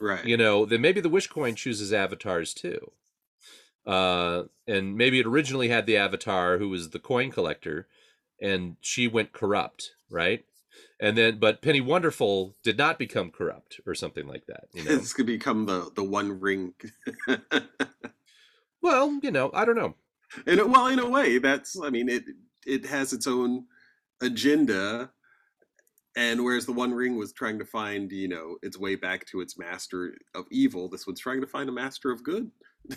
[0.00, 0.24] Right.
[0.24, 2.92] you know, then maybe the wish coin chooses avatars too.
[3.86, 7.86] Uh, and maybe it originally had the avatar who was the coin collector,
[8.40, 10.44] and she went corrupt, right?
[11.00, 14.64] And then, but Penny Wonderful did not become corrupt or something like that.
[14.74, 16.74] You know, This could become the the One Ring.
[18.82, 19.94] well, you know, I don't know.
[20.46, 21.78] in a, well, in a way, that's.
[21.80, 22.24] I mean, it
[22.66, 23.64] it has its own
[24.20, 25.10] agenda,
[26.16, 29.40] and whereas the One Ring was trying to find, you know, its way back to
[29.40, 32.50] its master of evil, this one's trying to find a master of good.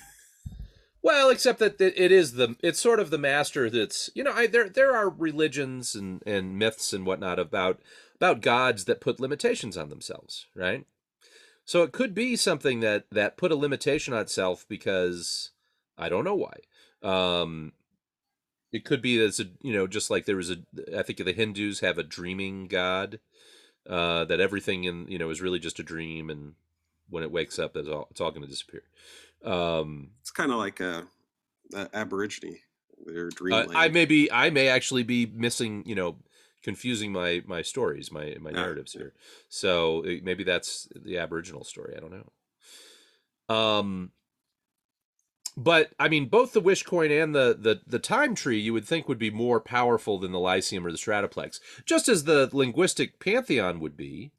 [1.04, 4.48] Well, except that it is the it's sort of the master that's you know I,
[4.48, 7.82] there there are religions and and myths and whatnot about
[8.16, 10.86] about gods that put limitations on themselves, right?
[11.66, 15.52] So it could be something that that put a limitation on itself because
[15.98, 16.56] I don't know why.
[17.04, 17.74] Um,
[18.72, 20.58] it could be that's a you know just like there was a
[20.98, 23.20] I think the Hindus have a dreaming god
[23.90, 26.54] uh, that everything in you know is really just a dream and
[27.10, 28.84] when it wakes up it's all it's all going to disappear.
[29.44, 31.08] Um, It's kind of like a,
[31.74, 32.60] a Aborigine.
[33.06, 33.72] Their Uh, dreamland.
[33.78, 36.18] I may be, I may actually be missing, you know,
[36.64, 39.02] confusing my my stories, my my Ah, narratives yeah.
[39.02, 39.14] here.
[39.50, 41.96] So uh, maybe that's the Aboriginal story.
[41.98, 42.32] I don't know.
[43.54, 44.12] Um,
[45.58, 48.86] but I mean, both the wish coin and the the the time tree, you would
[48.86, 53.20] think would be more powerful than the Lyceum or the Stratoplex, just as the linguistic
[53.20, 54.32] pantheon would be.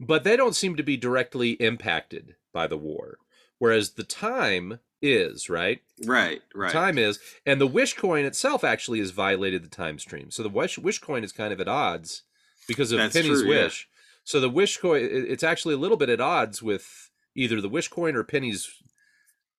[0.00, 3.18] But they don't seem to be directly impacted by the war,
[3.62, 6.72] whereas the time is right right, right.
[6.72, 10.48] time is and the wish coin itself actually has violated the time stream so the
[10.48, 12.22] wish, wish coin is kind of at odds
[12.68, 13.64] because of That's penny's true, yeah.
[13.64, 13.88] wish
[14.24, 17.88] So the wish coin, it's actually a little bit at odds with either the wish
[17.88, 18.70] coin or Penny's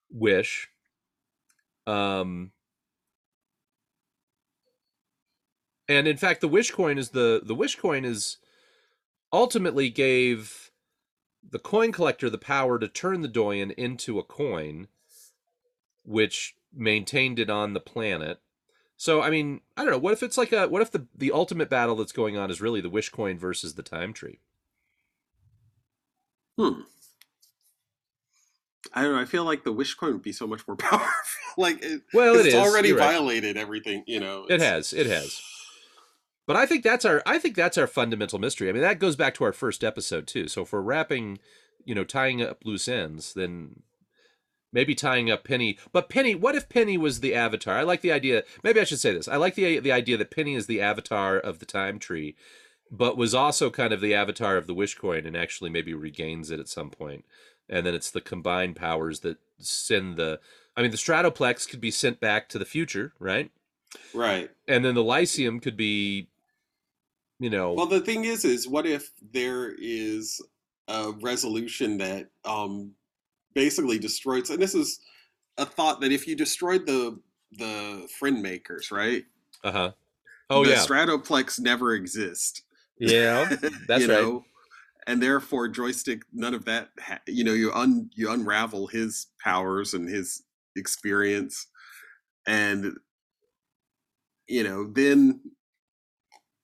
[0.10, 0.70] wish.
[1.86, 2.52] Um,
[5.89, 8.38] and in fact, the wish coin is the the wish coin is
[9.34, 10.72] ultimately gave
[11.48, 14.88] the coin collector the power to turn the doyen into a coin,
[16.04, 18.40] which maintained it on the planet.
[18.98, 19.98] So I mean, I don't know.
[19.98, 22.62] What if it's like a what if the the ultimate battle that's going on is
[22.62, 24.40] really the wish coin versus the time tree?
[26.58, 26.82] Hmm.
[28.94, 29.20] I don't know.
[29.22, 31.08] I feel like the wish coin would be so much more powerful.
[31.58, 32.56] like, it, Well, it it's is.
[32.56, 33.00] already right.
[33.12, 34.04] violated everything.
[34.06, 34.94] You know, It has.
[34.94, 35.42] It has.
[36.46, 38.70] But I think that's our I think that's our fundamental mystery.
[38.70, 40.48] I mean, that goes back to our first episode too.
[40.48, 41.40] So if we're wrapping,
[41.86, 43.84] you know, tying up loose ends, then
[44.74, 45.78] maybe tying up Penny.
[45.94, 47.78] But Penny, what if Penny was the avatar?
[47.78, 48.44] I like the idea.
[48.64, 49.28] Maybe I should say this.
[49.28, 52.36] I like the the idea that Penny is the avatar of the time tree,
[52.92, 56.52] but was also kind of the avatar of the wish coin and actually maybe regains
[56.52, 57.24] it at some point.
[57.70, 60.40] And then it's the combined powers that send the
[60.76, 63.52] I mean, the Stratoplex could be sent back to the future, right?
[64.12, 64.50] Right.
[64.68, 66.30] and then the lyceum could be
[67.44, 70.40] you know Well, the thing is, is what if there is
[70.88, 72.94] a resolution that um,
[73.54, 74.50] basically destroys?
[74.50, 75.00] And this is
[75.58, 77.20] a thought that if you destroyed the
[77.52, 79.26] the friend makers, right?
[79.64, 79.92] uh-huh
[80.50, 80.70] oh yeah.
[80.70, 82.64] the yeah Stratoplex never exist.
[83.00, 83.50] yeah
[83.88, 84.44] that's you right know?
[85.06, 86.92] And therefore, joystick, none of that.
[86.98, 90.44] Ha- you know, you un you unravel his powers and his
[90.78, 91.68] experience,
[92.48, 92.94] and
[94.48, 95.42] you know, then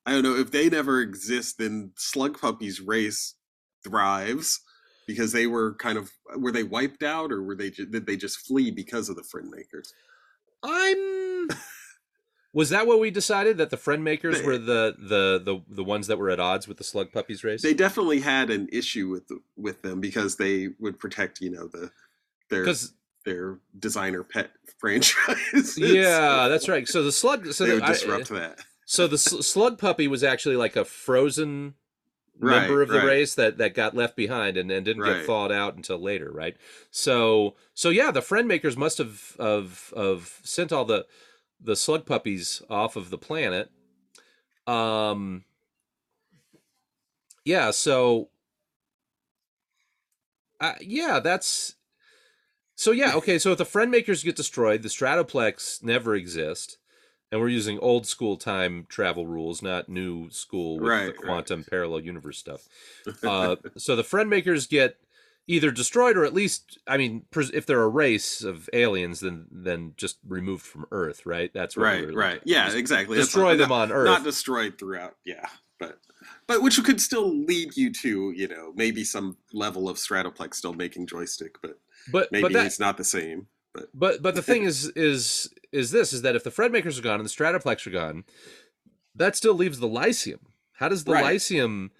[0.05, 1.57] I don't know if they never exist.
[1.57, 3.35] Then Slug Puppy's race
[3.83, 4.61] thrives
[5.07, 8.39] because they were kind of were they wiped out or were they did they just
[8.45, 9.93] flee because of the friend makers?
[10.61, 11.47] i'm
[12.53, 15.83] was that what we decided that the friend makers They- were the the the the
[15.83, 19.07] ones that were at odds with the slug puppies race They definitely had an issue
[19.07, 21.91] with the, with them because they would protect you know the
[22.49, 22.65] their
[23.25, 25.77] their designer pet franchise.
[25.77, 28.59] yeah that's right so the slug so they the, would I- disrupt that.
[28.89, 31.75] So the sl- slug puppy was actually like a frozen
[32.41, 33.05] Right, member of the right.
[33.05, 36.57] race that that got left behind and, and didn't get thawed out until later right?
[36.89, 41.05] So so yeah the friend makers must have of of sent all the
[41.59, 43.69] the slug puppies off of the planet.
[44.65, 45.45] Um
[47.45, 48.29] yeah so
[50.59, 51.75] uh, yeah that's
[52.75, 56.78] so yeah okay so if the friend makers get destroyed the stratoplex never exist
[57.31, 61.21] and we're using old school time travel rules not new school with Right, the right.
[61.25, 62.67] quantum parallel universe stuff
[63.23, 64.97] uh, so the friend makers get
[65.47, 69.93] either destroyed or at least i mean if they're a race of aliens then then
[69.97, 72.41] just removed from earth right that's what right, we're right.
[72.45, 73.17] Yeah, just exactly.
[73.17, 75.15] Destroy not- them on earth Not destroyed throughout.
[75.25, 75.47] Yeah,
[75.79, 75.97] but
[76.45, 80.73] but which could still lead you to you know maybe some level of Stratoplex still
[80.73, 81.79] making joystick, but
[82.11, 83.47] but maybe but that it's not the same.
[83.93, 87.03] But but the thing is is is this is that if the friend makers are
[87.03, 88.23] gone and the Stratoplex are gone,
[89.15, 90.39] that still leaves the Lyceum.
[90.73, 91.23] How does the Right.
[91.23, 91.91] Lyceum?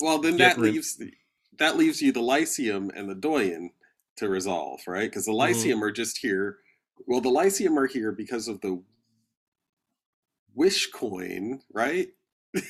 [0.00, 1.12] Well, then that leaves the,
[1.58, 3.70] that leaves you the Lyceum and the Doyen
[4.16, 5.10] to resolve, right?
[5.10, 5.36] Because the Mhm.
[5.36, 6.58] Lyceum are just here.
[7.06, 8.82] Well, the Lyceum are here because of the
[10.54, 12.08] Wish coin, right?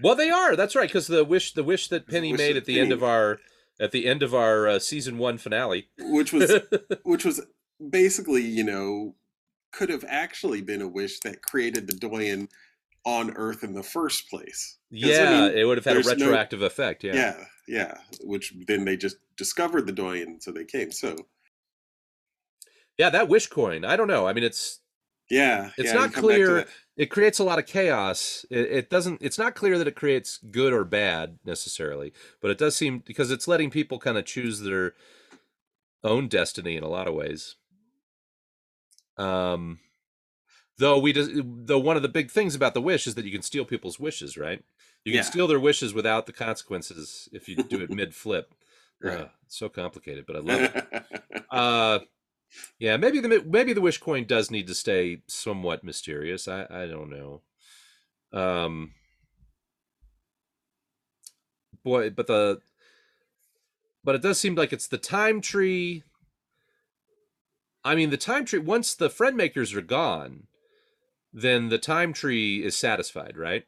[0.00, 0.56] Well, they are.
[0.56, 0.88] That's right.
[0.88, 3.38] Because the wish the wish that Penny wish made at the end of our
[3.82, 5.88] at the end of our uh, season one finale.
[5.98, 6.52] Which was
[7.02, 7.40] which was
[7.90, 9.16] basically, you know,
[9.72, 12.48] could have actually been a wish that created the Doyen
[13.04, 14.78] on Earth in the first place.
[14.92, 17.02] 'Cause, I yeah, mean, it would have had a there's no- retroactive effect.
[17.02, 17.14] Yeah.
[17.14, 17.94] yeah, yeah.
[18.22, 20.92] Which then they just discovered the Doyen, so they came.
[20.92, 21.16] So
[22.98, 23.84] yeah, that wish coin.
[23.84, 24.26] I don't know.
[24.28, 24.78] I mean, it's
[25.32, 26.66] yeah, It's yeah, not come back to clear-
[26.96, 28.44] it creates a lot of chaos.
[28.50, 29.22] It, it doesn't.
[29.22, 33.30] It's not clear that it creates good or bad necessarily, but it does seem because
[33.30, 34.92] it's letting people kind of choose their
[36.04, 37.56] own destiny in a lot of ways.
[39.16, 39.78] Um,
[40.78, 43.32] though we just though one of the big things about the wish is that you
[43.32, 44.62] can steal people's wishes, right?
[45.04, 45.22] You can Yeah.
[45.22, 48.54] steal their wishes without the consequences if you do it mid flip.
[49.02, 49.20] Right.
[49.22, 51.04] Uh, so complicated, but I love it.
[51.50, 51.98] Uh,
[52.78, 56.48] yeah, maybe the maybe the wish coin does need to stay somewhat mysterious.
[56.48, 57.42] I I don't know.
[58.32, 58.92] Um,
[61.84, 62.60] boy, but the
[64.04, 66.02] but it does seem like it's the time tree.
[67.84, 68.58] I mean, the time tree.
[68.58, 70.44] Once the friend makers are gone,
[71.32, 73.64] then the time tree is satisfied, right?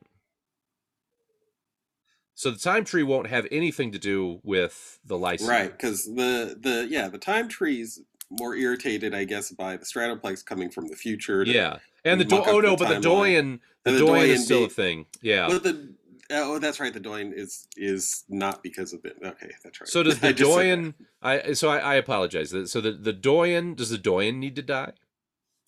[2.35, 5.49] So the time tree won't have anything to do with the Lyceum.
[5.49, 8.01] right, because the the yeah the time tree's
[8.38, 11.44] more irritated, I guess, by the Stratoplex coming from the future.
[11.44, 13.01] Yeah, and the do- oh no, the but the.
[13.01, 15.07] Doyen, the, the Doyen is still a thing.
[15.23, 15.94] Yeah, But the
[16.31, 16.92] oh, oh, that's right.
[16.92, 19.16] The Doyen is is not because of it.
[19.23, 19.88] Okay, that's right.
[19.88, 20.94] So does the said Doyen?
[21.23, 22.51] I so I, I apologize.
[22.70, 24.92] So the the Doyen does the Doyen need to die?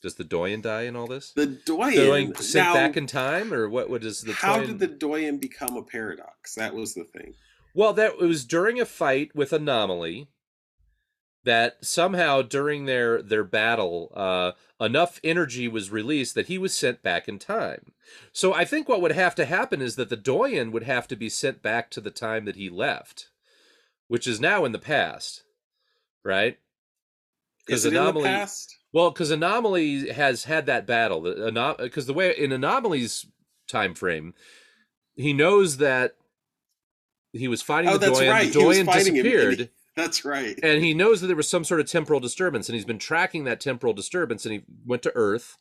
[0.02, 1.32] Does the Doyen die in all this?
[1.32, 1.94] the Doyen.
[1.94, 3.90] Doyen sent back in time, or what?
[3.90, 4.32] What is the?
[4.34, 6.54] how Doyen- did the Doyen become a paradox?
[6.54, 7.34] That was the thing.
[7.74, 10.28] Well, that it was during a fight with Anomaly
[11.46, 17.02] that somehow during their their battle, uh, enough energy was released that he was sent
[17.02, 17.92] back in time.
[18.32, 21.16] So I think what would have to happen is that the Doyen would have to
[21.16, 23.30] be sent back to the time that he left,
[24.08, 25.44] which is now in the past,
[26.24, 26.58] right?
[27.68, 28.76] Is 'Cause it in the Anomaly- past?
[28.92, 31.20] Well, because Anomaly has had that battle.
[31.78, 33.26] Because the way in Anomaly's
[33.68, 34.34] time frame,
[35.16, 36.16] he knows that
[37.32, 38.30] he was fighting Oh, the that's Doyen.
[38.30, 38.52] right.
[38.52, 40.58] The He Doyen disappeared, That's right.
[40.62, 43.44] and he knows that there was some sort of temporal disturbance, and he's been tracking
[43.44, 45.56] that temporal disturbance, and he went to Earth,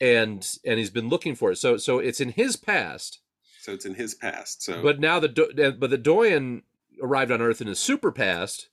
[0.00, 1.56] and and he's been looking for it.
[1.56, 3.20] So so it's in his past,
[3.60, 4.62] so it's in his past.
[4.62, 6.62] So but now the but the Doyen
[7.02, 8.68] arrived on Earth in his super past,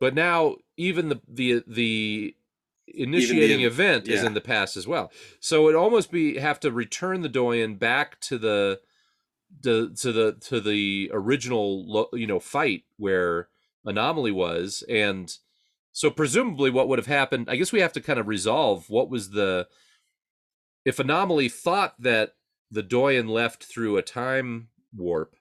[0.00, 2.36] but now even the the the
[2.88, 5.12] initiating event is in the past as well.
[5.40, 8.80] So it almost be have to return the Doyen back to the
[9.60, 13.48] the to the to the original you know fight where
[13.84, 15.38] anomaly was and
[15.92, 19.10] so presumably what would have happened i guess we have to kind of resolve what
[19.10, 19.66] was the
[20.84, 22.34] if anomaly thought that
[22.70, 25.36] the doyen left through a time warp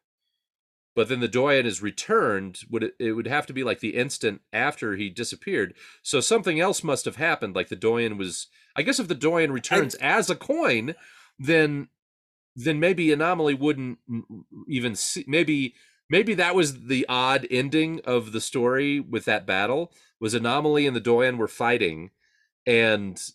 [0.96, 3.96] but then the doyen is returned would it, it would have to be like the
[3.96, 5.74] instant after he disappeared.
[6.02, 9.52] So something else must have happened like the doyen was i guess if the doyen
[9.52, 10.96] returns as a coin
[11.40, 11.88] then
[12.56, 14.00] then maybe anomaly wouldn't
[14.68, 15.74] even see maybe
[16.12, 20.96] maybe that was the odd ending of the story with that battle was anomaly and
[20.96, 22.12] the doyen were fighting
[22.68, 23.32] and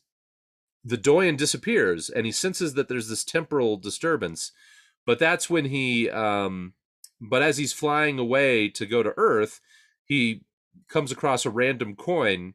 [0.84, 4.52] the doyen disappears and he senses that there's this temporal disturbance
[5.06, 6.74] but that's when he um
[7.18, 9.60] but as he's flying away to go to earth
[10.04, 10.42] he
[10.86, 12.52] comes across a random coin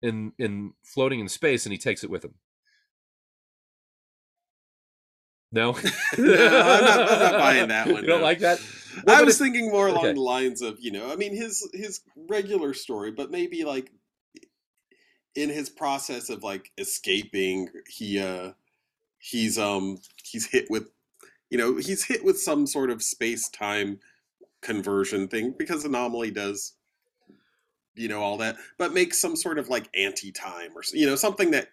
[0.00, 2.34] in in floating in space and he takes it with him
[5.52, 5.72] no,
[6.18, 8.02] No, I'm, not, I'm not buying that one.
[8.02, 8.24] You don't no.
[8.26, 8.60] like that?
[8.96, 10.14] I Well, but was if- thinking more along okay.
[10.14, 13.92] the lines of you know, I mean his his regular story, but maybe like
[15.34, 18.52] in his process of like escaping, he uh
[19.18, 20.88] he's um he's hit with
[21.50, 24.00] you know he's hit with some sort of space time
[24.62, 26.74] conversion thing because anomaly does
[27.96, 31.52] you know all that but makes some sort of like anti-time or you know something
[31.52, 31.68] that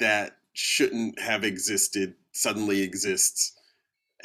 [0.00, 3.55] that shouldn't have existed suddenly exists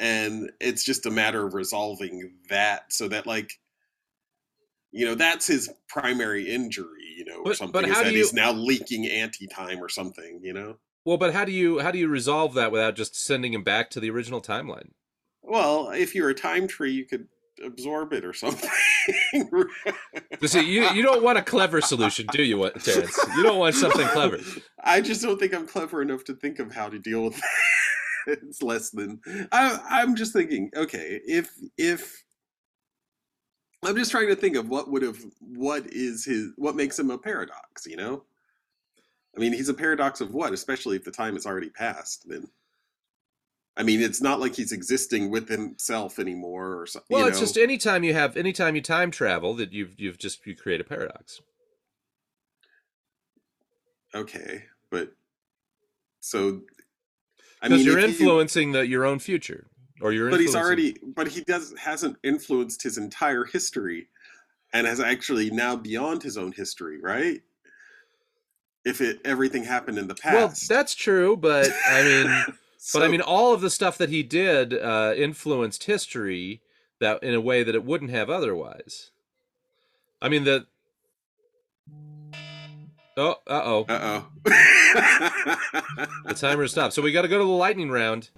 [0.00, 3.52] and it's just a matter of resolving that so that like
[4.90, 8.10] you know that's his primary injury you know or But- something but is that do
[8.10, 11.90] he's you- now leaking anti-time or something you know Well, but how do you how
[11.90, 14.90] do you resolve that without just sending him back to the original timeline?
[15.42, 17.26] well if you're a time tree you could
[17.64, 18.70] absorb it or something
[20.40, 23.16] You see, you you don't want a clever solution, do you, what- Terrence?
[23.36, 24.38] You don't want something clever.
[24.82, 27.42] I just don't think I'm clever enough to think of how to deal with that.
[28.26, 30.70] it's less than I, I'm just thinking.
[30.76, 32.22] Okay, if if
[33.84, 37.10] I'm just trying to think of what would have what is his what makes him
[37.10, 37.86] a paradox.
[37.86, 38.24] You know,
[39.36, 40.52] I mean, he's a paradox of what?
[40.52, 42.28] Especially if the time has already passed.
[42.28, 42.48] Then,
[43.76, 47.16] I mean, it's not like he's existing with himself anymore or something.
[47.16, 47.46] Well, it's know?
[47.46, 50.84] just anytime you have anytime you time travel that you've you've just you create a
[50.84, 51.40] paradox.
[54.14, 55.12] okay, but
[56.20, 56.60] so.
[57.62, 59.68] I Because mean, you're if you- influencing the your own future.
[60.00, 64.08] Or you're but he's already but he does hasn't influenced his entire history
[64.74, 67.40] and has actually now beyond his own history right
[68.84, 70.34] if it everything happened in the past.
[70.34, 72.44] Well, that's true, but I mean
[72.92, 76.62] But I mean, all of the stuff that he did uh, influenced history
[76.98, 79.12] that in a way that it wouldn't have otherwise.
[80.20, 80.66] I mean, the
[83.16, 84.26] oh, uh oh, uh-oh
[84.94, 86.94] the timer stopped.
[86.94, 88.30] So we got to go to the lightning round.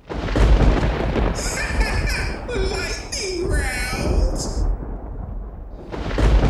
[2.48, 4.38] lightning round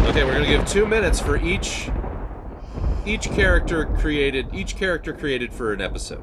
[0.08, 1.88] Okay, we're gonna give two minutes for each
[3.06, 6.22] each character created each character created for an episode.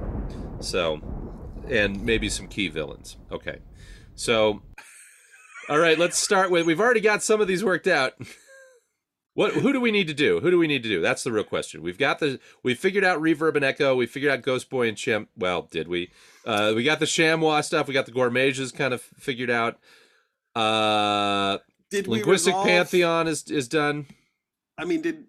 [0.59, 1.01] So,
[1.67, 3.17] and maybe some key villains.
[3.32, 3.59] Okay,
[4.15, 4.61] so
[5.69, 6.65] all right, let's start with.
[6.65, 8.13] We've already got some of these worked out.
[9.34, 9.53] What?
[9.53, 10.39] Who do we need to do?
[10.41, 11.01] Who do we need to do?
[11.01, 11.82] That's the real question.
[11.82, 12.39] We've got the.
[12.63, 13.95] We figured out reverb and echo.
[13.95, 15.29] We figured out Ghost Boy and Chimp.
[15.38, 16.11] Well, did we?
[16.45, 17.88] Uh, we got the Chamois stuff.
[17.88, 19.79] We got the Gourmages kind of figured out.
[20.53, 21.59] Uh,
[21.89, 24.05] did linguistic resolve- pantheon is is done.
[24.77, 25.25] i mean did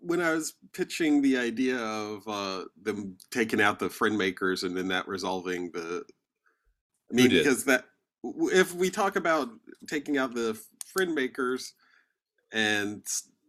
[0.00, 4.76] when i was pitching the idea of uh them taking out the friend makers and
[4.76, 6.04] then that resolving the
[7.10, 7.84] i mean because that
[8.52, 9.48] if we talk about
[9.88, 11.74] taking out the friend makers
[12.52, 13.04] and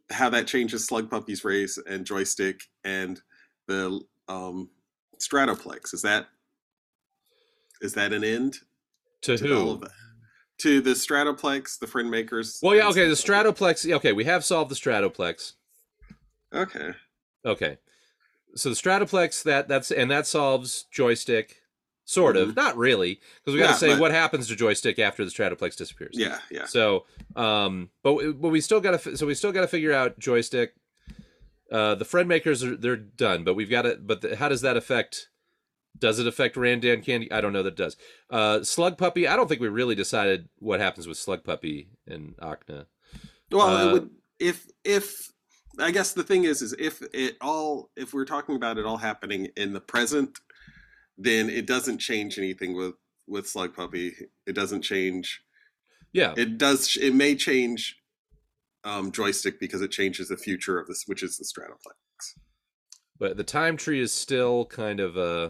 [0.09, 3.21] how that changes Slug Puppy's race and joystick and
[3.67, 4.69] the um,
[5.19, 6.27] Stratoplex, is that
[7.81, 8.57] is that an end
[9.23, 9.71] To to all who?
[9.71, 9.91] of that?
[10.59, 12.59] To the Stratoplex, the friend makers.
[12.63, 13.07] Well, yeah, okay.
[13.07, 13.91] The Stratoplex.
[13.93, 15.53] Okay, we have solved the Stratoplex.
[16.53, 16.91] Okay.
[17.45, 17.77] Okay,
[18.55, 21.57] so the Stratoplex that that's and that solves joystick,
[22.09, 24.97] sort of, not really, because we got to Yeah, say but- what happens to joystick
[24.97, 26.15] after the Stratoplex disappears.
[26.17, 26.65] Yeah, yeah.
[26.65, 27.05] So,
[27.35, 30.73] um, but but we still got to so we still got to figure out joystick.
[31.71, 33.97] Uh, the friend makers are they're done, but we've got to.
[34.01, 35.27] But the, how does that affect?
[35.99, 37.29] Does it affect Randan Candy?
[37.31, 37.97] I don't know that it does.
[38.29, 39.27] Uh, Slug Puppy.
[39.27, 42.85] I don't think we really decided what happens with Slug Puppy and Akna.
[43.51, 45.33] Well, Uh, it would if if
[45.79, 48.97] I guess the thing is is if it all if we're talking about it all
[48.97, 50.39] happening in the present,
[51.17, 52.95] then it doesn't change anything with
[53.27, 54.13] with Slug Puppy.
[54.45, 55.41] It doesn't change.
[56.13, 56.97] Yeah, It does.
[56.99, 57.97] It may change
[58.83, 62.33] um, joystick because it changes the future of this, which is the Stratoplex.
[63.19, 65.49] but the time tree is still kind of uh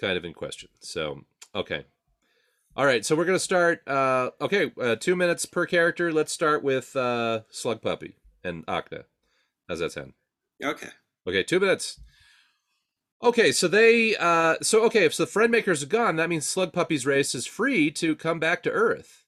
[0.00, 0.68] kind of in question.
[0.80, 1.20] So
[1.54, 1.84] okay.
[2.76, 3.86] All right, so we're gonna start.
[3.86, 6.12] Uh, okay, uh, two minutes per character.
[6.12, 9.04] Let's start with uh, Slug Puppy and Akna.
[9.68, 10.14] How's that sound?
[10.62, 10.88] Okay.
[11.26, 12.00] Okay, two minutes.
[13.24, 16.72] Okay, so they uh so okay, if the friend makers are gone, that means Slug
[16.72, 19.24] Puppy's race is free to come back to Earth.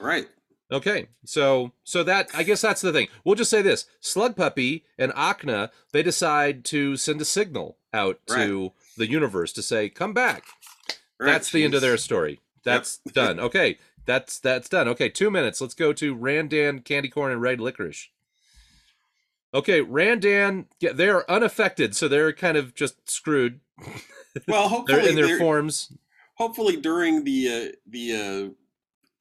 [0.00, 0.28] Right.
[0.72, 3.08] Okay, so so that I guess that's the thing.
[3.24, 8.18] We'll just say this: Slug Puppy and Akna they decide to send a signal out
[8.28, 10.44] to the universe to say, "Come back."
[11.20, 12.40] Right, that's the end of their story.
[12.64, 13.38] That's done.
[13.38, 14.88] Okay, that's that's done.
[14.88, 15.60] Okay, two minutes.
[15.60, 18.08] Let's go to Randan, Candy Corn, and Red Licorice.
[19.54, 23.60] Okay, Randan, yeah, they are unaffected, so they're kind of just screwed.
[23.78, 23.88] Well,
[24.46, 25.92] They're hopefully in their they're- forms.
[26.36, 28.14] hopefully during the uh, the
[28.48, 28.50] uh,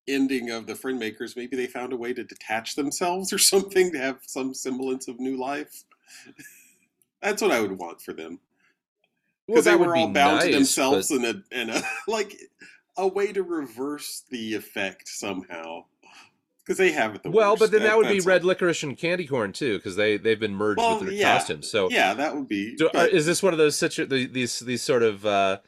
[0.07, 3.91] ending of the friend makers maybe they found a way to detach themselves or something
[3.91, 5.83] to have some semblance of new life
[7.21, 8.39] that's what i would want for them
[9.47, 12.35] because that they were be all bound to themselves but- in a in a like
[12.97, 15.83] a way to reverse the effect somehow
[16.71, 17.59] because they have it the Well, worst.
[17.59, 18.43] but then that would be Red.
[18.43, 21.37] Licorice and Candy Corn too, because they they've been merged Well, with their yeah.
[21.37, 21.69] costumes.
[21.69, 24.59] So yeah that would be Do, are, but- is this one of those situ- these
[24.59, 25.59] these sort of uh,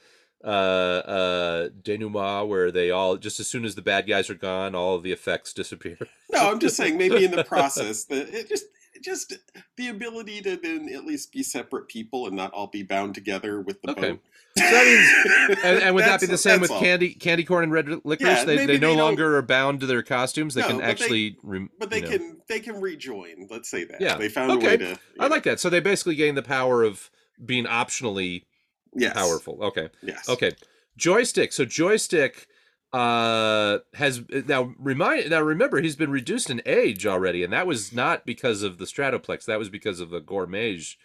[0.43, 4.75] uh, uh, denouement where they all just as soon as the bad guys are gone,
[4.75, 5.97] all of the effects disappear?
[6.31, 8.65] No, I'm just saying maybe in the process that it just
[9.03, 9.33] just
[9.77, 13.61] the ability to then at least be separate people and not all be bound together
[13.61, 14.11] with the Okay.
[14.13, 14.19] boat.
[14.57, 16.79] So that means- And, and would that be the same with all.
[16.79, 18.21] candy candy corn and red licorice?
[18.21, 20.53] Yeah, they, maybe they no longer are bound to their costumes.
[20.53, 22.09] They No, can but they- actually, rem- But they you know.
[22.11, 23.47] can they can rejoin.
[23.49, 23.99] Let's say that.
[24.01, 24.65] Yeah, They found okay.
[24.65, 24.99] a way to.
[25.19, 25.59] I like that.
[25.59, 27.09] So they basically gain the power of
[27.43, 28.43] being optionally
[28.95, 29.13] yes.
[29.13, 29.57] powerful.
[29.63, 29.89] Okay.
[30.01, 30.29] Yes.
[30.29, 30.51] Okay.
[30.97, 31.51] Joystick.
[31.51, 32.47] So joystick
[32.93, 37.91] uh has now remind now remember he's been reduced in age already and that was
[37.91, 40.99] not because of the stratoplex that was because of the gourmage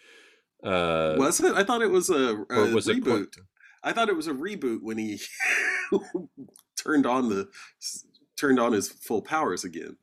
[0.63, 1.55] uh Was it?
[1.55, 3.37] I thought it was a, a was reboot.
[3.83, 5.19] I thought it was a reboot when he
[6.75, 7.47] turned on the
[8.35, 9.97] turned on his full powers again.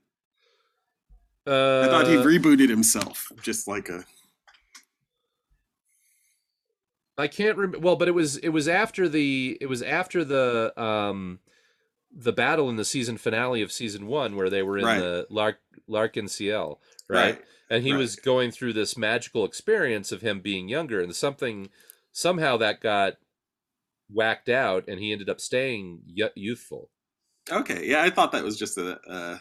[1.46, 4.04] uh, I thought he rebooted himself, just like a.
[7.18, 7.78] I can't remember.
[7.78, 11.40] Well, but it was it was after the it was after the um
[12.10, 14.98] the battle in the season finale of season one where they were in Right.
[15.00, 17.42] the Lark Larkin CL, right?
[17.68, 17.98] And he right.
[17.98, 21.68] was going through this magical experience of him being younger, and something
[22.12, 23.14] somehow that got
[24.08, 26.90] whacked out, and he ended up staying y- youthful.
[27.50, 29.38] Okay, yeah, I thought that was just a uh,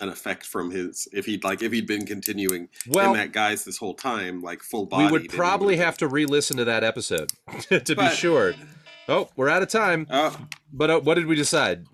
[0.00, 1.06] an effect from his.
[1.12, 4.62] If he'd like, if he'd been continuing Well, in that guise this whole time, like
[4.62, 5.06] full body.
[5.06, 7.30] we would probably have to re-listen to that episode
[7.68, 8.54] to be sure.
[9.08, 10.06] Oh, we're out of time.
[10.10, 10.36] Oh
[10.72, 11.86] But uh, what did we decide?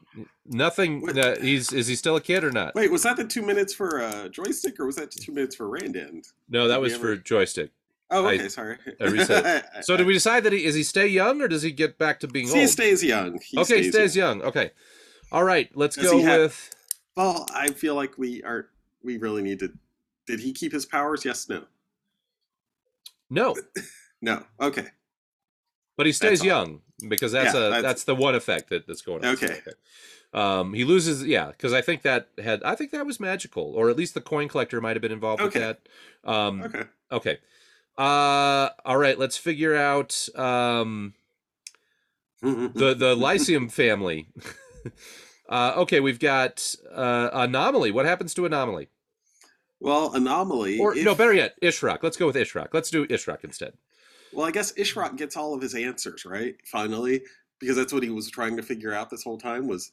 [0.47, 1.03] Nothing.
[1.03, 1.19] Wait.
[1.19, 2.75] Uh, he's is he still a kid or not?
[2.75, 5.69] wait, was that the two minutes for uh, joystick, or was that two minutes for
[5.69, 6.23] Randan?
[6.49, 7.71] No, that Did was ever- for joystick.
[8.11, 8.77] Oh, I- okay, sorry.
[9.01, 11.71] I reset So did we decide that he is he stay young or does he
[11.71, 13.39] get back to being See, he stays young.
[13.41, 14.43] He okay, stays, young.
[14.43, 14.73] Okay.
[15.31, 16.71] All right, let's Does go have- with
[17.17, 18.67] Well, I feel like we aren't.
[19.05, 19.73] We really need to.
[20.27, 21.25] Did he keep his powers?
[21.25, 21.49] Yes.
[21.49, 21.63] No.
[23.31, 23.55] no,
[24.21, 24.45] No.
[24.61, 24.89] Okay.
[26.01, 26.47] But he stays That's all.
[26.47, 29.35] young because that's Yeah, a that's- that's, the one effect that, that's going on.
[29.35, 29.61] Okay.
[30.33, 33.91] Um, he loses, yeah, because I think that had I think that was magical, or
[33.91, 35.59] at least the coin collector might have been involved Okay.
[35.61, 35.77] with
[36.25, 36.31] that.
[36.31, 36.83] Um, Okay.
[37.13, 37.39] okay.
[37.99, 41.13] Uh, all right, let's figure out um
[42.41, 44.29] the the Lyceum family.
[45.51, 47.91] uh, okay, we've got uh, Anomaly.
[47.91, 48.89] What happens to Anomaly?
[49.83, 50.79] well, anomaly.
[50.79, 52.03] Or if- no, better yet, Ishraq.
[52.03, 52.69] Let's go with Ishraq.
[52.73, 53.73] Let's do Ishraq instead.
[54.33, 57.23] Well, I guess Ishraq gets all of his answers right finally,
[57.59, 59.93] because that's what he was trying to figure out this whole time was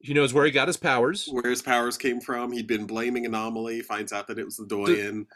[0.00, 1.28] He knows where he got his powers.
[1.30, 2.52] where his powers came from.
[2.52, 5.26] He'd been blaming Anomaly, finds out that it was the Doyen.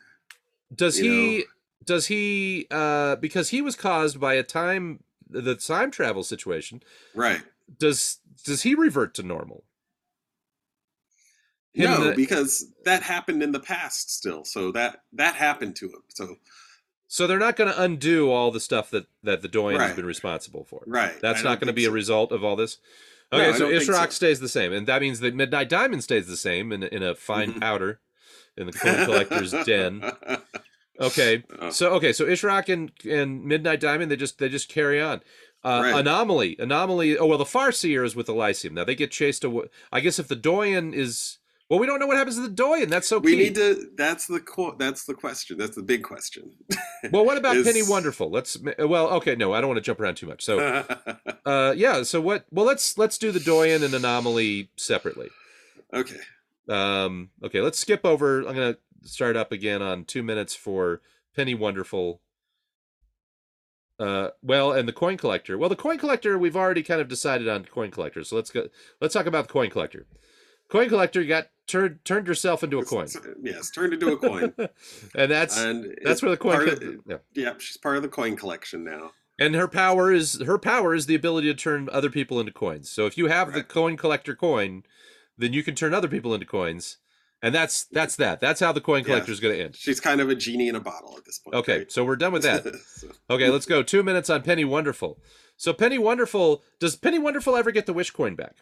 [0.74, 1.38] Does he?
[1.38, 1.44] know.
[1.84, 2.66] Does he?
[2.70, 6.82] Uh, because he was caused by a time the time travel situation.
[7.14, 7.42] right.
[7.78, 9.64] Does does he revert to normal?
[11.72, 14.44] Him no, the- because that happened in the past still.
[14.44, 16.02] So that that happened to him.
[16.08, 16.36] So
[17.14, 20.04] So they're not going to undo all the stuff that that the Doyen has been
[20.04, 20.82] responsible for.
[20.84, 21.12] right.
[21.22, 22.78] That's I not going to be a result of all this.
[23.32, 24.10] Okay, I so Ishraq so.
[24.10, 27.14] stays the same, and that means that Midnight Diamond stays the same in, in a
[27.14, 27.60] fine Mhm.
[27.60, 28.00] powder
[28.56, 30.02] in the coin collector's den.
[31.00, 35.00] Okay, Oh, so okay, so Ishraq and, and Midnight Diamond they just they just carry
[35.00, 35.20] on.
[35.64, 36.00] Uh, Right.
[36.00, 37.16] Anomaly, anomaly.
[37.16, 38.74] Oh well, the Farseer is with Lyceum.
[38.74, 39.66] Now they get chased away.
[39.92, 41.38] I guess if the Doyen is
[41.70, 42.88] well, we don't know what happens to the Doyen.
[42.88, 43.36] That's so we key.
[43.38, 43.90] need to.
[43.96, 44.40] That's the
[44.78, 45.58] That's the question.
[45.58, 46.52] That's the big question.
[47.10, 48.30] well, what about is- Penny Wonderful?
[48.30, 50.44] Let's well, okay, no, I don't want to jump around too much.
[50.44, 50.58] So
[51.46, 55.28] uh yeah so what well let's let's do the doyen and anomaly separately
[55.92, 56.16] okay.
[56.68, 61.00] um okay let's skip over i'm gonna start up again on two minutes for
[61.36, 62.20] penny wonderful
[63.98, 67.48] uh well and the coin collector well the coin collector we've already kind of decided
[67.48, 68.66] on coin collector so let's go
[69.00, 70.06] let's talk about the coin collector
[70.70, 73.08] coin collector got turned turned herself into a coin.
[73.42, 74.52] Yes, turned into a coin.
[75.14, 77.16] and that's and that's where the coin of- yeah.
[77.34, 79.12] yeah, she's part of the coin collection now.
[79.38, 82.90] and her power is her power is the ability to turn other people into coins.
[82.90, 84.82] So if you have the coin collector coin
[85.36, 86.98] then you can turn other people into coins.
[87.42, 88.40] And that's that's that.
[88.40, 89.76] That's how the coin collector is going to end.
[89.76, 91.54] She's kind of a genie in a bottle at this point.
[91.56, 91.92] okay right?
[91.92, 92.64] so we're done with that.
[92.86, 93.82] So- okay let's go.
[93.82, 95.18] Two minutes on penny wonderful.
[95.56, 98.56] So penny wonderful does penny wonderful ever get the wish coin back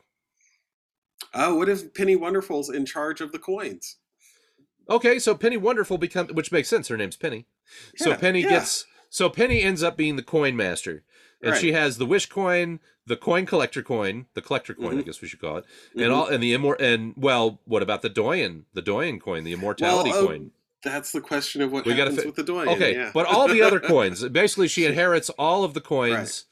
[1.35, 3.97] oh, what if Penny Wonderful's in charge of the coins?
[4.91, 7.47] okay so penny wonderful becomes which makes sense her name's penny
[7.97, 8.49] so penny yeah.
[8.49, 11.05] gets so penny ends up being the coin master
[11.41, 11.61] and Right.
[11.61, 15.07] she has the wish coin the coin collector coin the collector coin i Mhm.
[15.07, 15.64] guess we should call it
[15.97, 16.03] Mhm.
[16.03, 19.53] and all and the immor and well what about the doyen the doyen coin the
[19.53, 20.51] immortality Well, oh, coin
[20.83, 22.68] That's the question of what We happens fi- with the Doyen.
[22.70, 23.12] okay yeah.
[23.14, 26.47] but all the other coins basically she inherits all of the coins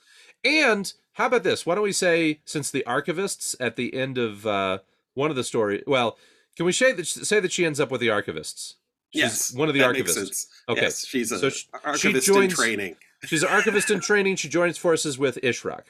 [0.45, 4.47] and how about this why don't we say since the archivists at the end of
[4.47, 4.79] uh
[5.15, 6.17] one of the story well
[6.57, 8.75] can we say that say that she ends up with the archivists
[9.13, 12.53] She's yes, one of the archivists okay Yes, she's a So sh- she archivist joins-
[12.53, 12.97] in training.
[13.25, 15.83] she's an archivist in training she joins forces with ishraq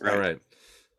[0.00, 0.12] Right.
[0.14, 0.38] all right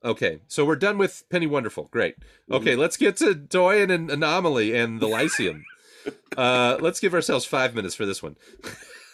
[0.03, 2.53] okay so we're done with penny wonderful great Mm-hmm.
[2.55, 5.63] Okay, let's get to Doyen and Anomaly and the Lyceum.
[6.37, 8.35] uh, let's give ourselves five minutes for this one.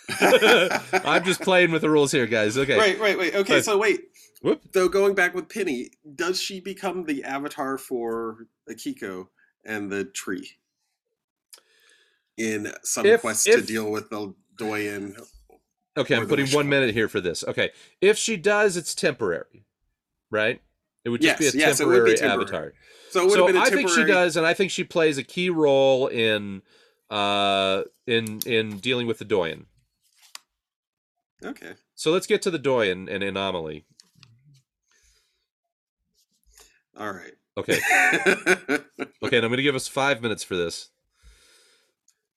[0.19, 2.57] I'm just playing with the rules here, guys.
[2.57, 2.75] Okay.
[2.77, 3.35] Right, right, wait.
[3.35, 4.08] Okay, But- so wait.
[4.41, 4.61] Whoop.
[4.71, 9.27] Though going back with Penny, does she become the avatar for Akiko
[9.65, 10.51] and the tree
[12.37, 15.15] in some If- quest to deal with the Doyen?
[15.97, 17.43] Okay, I'm putting one minute here for this.
[17.43, 17.71] Okay.
[17.99, 19.65] If she does, it's temporary,
[20.31, 20.61] right?
[21.03, 22.67] It would just Yes, be a yes, it would be temporary temporary.
[22.67, 22.73] avatar.
[23.09, 24.83] So it would So have been a I think she does, and I think she
[24.85, 26.61] plays a key role in
[27.09, 29.65] uh in in dealing with the Doyen.
[31.43, 31.73] Okay.
[31.95, 33.85] So let's get to the Doyen and Anomaly.
[36.99, 37.33] All right.
[37.57, 37.79] Okay.
[39.21, 40.89] Okay, and I'm going to give us five minutes for this.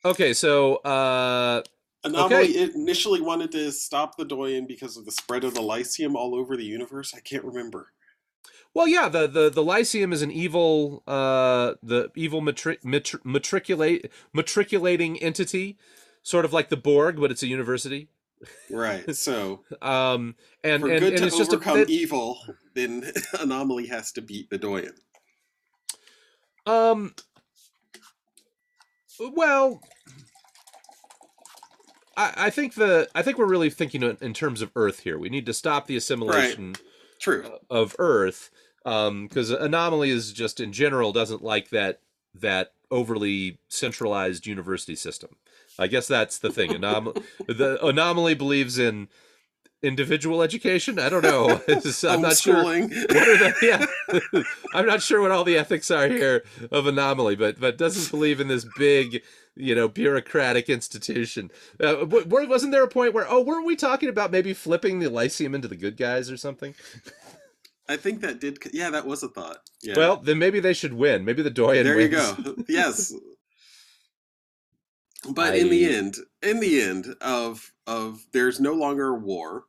[0.05, 1.63] Okay, so uh,
[2.03, 6.35] Anomaly initially wanted to stop the Doyen because of the spread of the Lyceum all
[6.35, 7.15] over the universe.
[7.17, 7.93] I can't remember.
[8.75, 14.11] well, yeah, the the the Lyceum is an evil, uh, the evil matri- matri- matriculate
[14.33, 15.79] matriculating entity,
[16.23, 18.09] sort of like the Borg, but it's a university.
[18.70, 19.05] Right.
[19.14, 20.34] So Um,
[20.64, 22.38] and for and, good and to it's just a overcome it- evil,
[22.74, 24.95] then Anomaly has to beat the Doyen.
[26.66, 27.14] Um.
[29.20, 29.80] Well,
[32.16, 35.18] I, I think the I think we're really thinking in terms of Earth here.
[35.18, 36.74] We need to stop the assimilation
[37.20, 37.59] True.
[37.70, 38.51] of Earth,
[38.84, 42.01] um, because anomaly is just in general doesn't like that
[42.34, 45.36] that overly centralized university system.
[45.79, 46.70] I guess that's the thing.
[46.70, 49.09] Anom- the anomaly believes in
[49.83, 50.99] individual education.
[50.99, 51.61] I don't know.
[52.09, 54.43] I'm not sure what are the yeah
[54.75, 58.41] i'm not sure what all the ethics are here of anomaly but but doesn't believe
[58.41, 59.23] in this big
[59.57, 61.51] you know bureaucratic institution
[61.83, 65.55] uh, wasn't there a point where oh weren't we talking about maybe flipping the lyceum
[65.55, 66.75] into the good guys or something
[67.89, 68.59] I think that did.
[68.73, 69.59] Yeah, that was a thought.
[69.83, 69.95] Yeah.
[69.97, 72.55] well then maybe they should win maybe the doyen there you go.
[72.68, 73.12] yes.
[75.31, 79.64] But in the end, in the end of of there's no longer a war.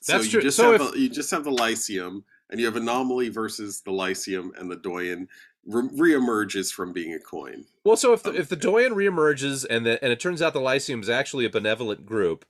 [0.00, 0.42] So That's you true.
[0.42, 3.80] just So have if- a, you just have the Lyceum, and you have Anomaly versus
[3.82, 5.28] the Lyceum, and the Doyen
[5.66, 7.64] re- reemerges from being a coin.
[7.84, 10.52] well so if the, um, if the doyen reemerges and the, and it turns out
[10.52, 12.44] the lyceum is actually a benevolent group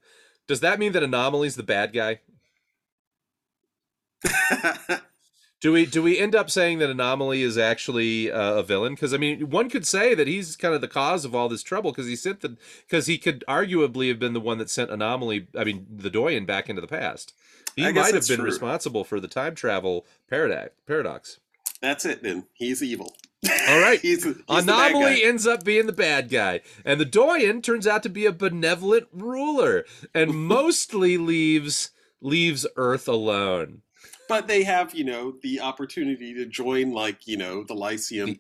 [0.47, 2.21] does that mean that anomaly's the bad guy
[5.61, 8.95] Do we do we end up saying that Anomaly is actually uh, a villain?
[8.95, 11.63] Because I mean, one could say that he's kind of the cause of all this
[11.63, 14.91] trouble because he sent the because he could arguably have been the one that sent
[14.91, 15.49] Anomaly.
[15.59, 17.33] I mean, the Doyen back into the past.
[17.75, 18.45] He might have been true.
[18.45, 20.71] responsible for the time travel paradox.
[20.87, 21.41] Paradox.
[21.81, 22.23] That's it.
[22.23, 23.15] Then he's evil.
[23.69, 24.01] All right.
[24.03, 28.09] he's, he's Anomaly ends up being the bad guy, and the Doyen turns out to
[28.09, 29.85] be a benevolent ruler,
[30.15, 31.91] and mostly leaves
[32.21, 33.83] leaves Earth alone.
[34.29, 38.39] But they have, you know, the opportunity to join, like, you know, the Lyceum,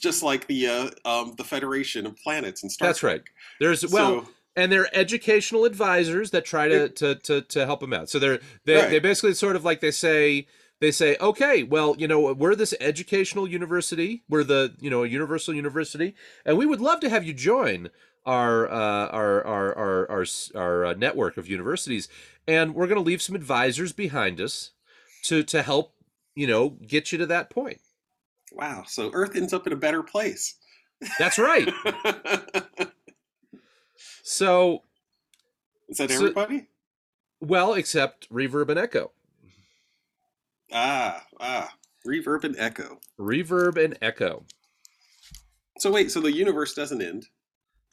[0.00, 3.12] just like the uh, um, the Federation of Planets and Star That's Trek.
[3.20, 3.22] right.
[3.60, 7.92] There's well, So- and they're educational advisors that try to to to, to help them
[7.92, 8.08] out.
[8.08, 8.90] So they're they Right.
[8.90, 10.46] they basically sort of like they say
[10.80, 15.08] they say okay, well you know we're this educational university, we're the you know a
[15.08, 17.90] universal university, and we would love to have you join
[18.24, 22.08] our uh, our our our our our uh, network of universities,
[22.48, 24.72] and we're going to leave some advisors behind us
[25.28, 25.94] to to help
[26.34, 27.80] you know get you to that point.
[28.52, 28.84] wow.
[28.86, 30.54] So Earth ends up in a better place.
[31.18, 31.68] That's right.
[34.22, 34.82] So
[35.88, 36.66] Is that So- everybody?
[37.40, 39.12] well, except reverb and echo.
[40.72, 41.72] Ah, ah.
[42.06, 43.00] Reverb and echo.
[43.20, 44.44] Reverb and echo.
[45.78, 47.28] So wait, so the universe doesn't end.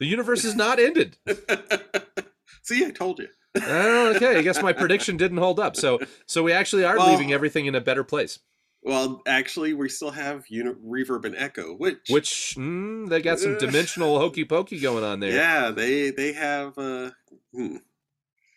[0.00, 1.16] The universe is not ended.
[2.62, 3.28] See, I told you.
[3.62, 5.76] Oh, okay, I guess my prediction didn't hold up.
[5.76, 8.38] So, so we actually are Well- leaving everything in a better place.
[8.86, 13.56] Well, actually, we still have uni- reverb and echo, which, Which mm, they got some
[13.56, 15.32] dimensional hokey pokey going on there.
[15.32, 16.76] yeah, they they have.
[16.76, 17.12] Uh,
[17.54, 17.76] hmm.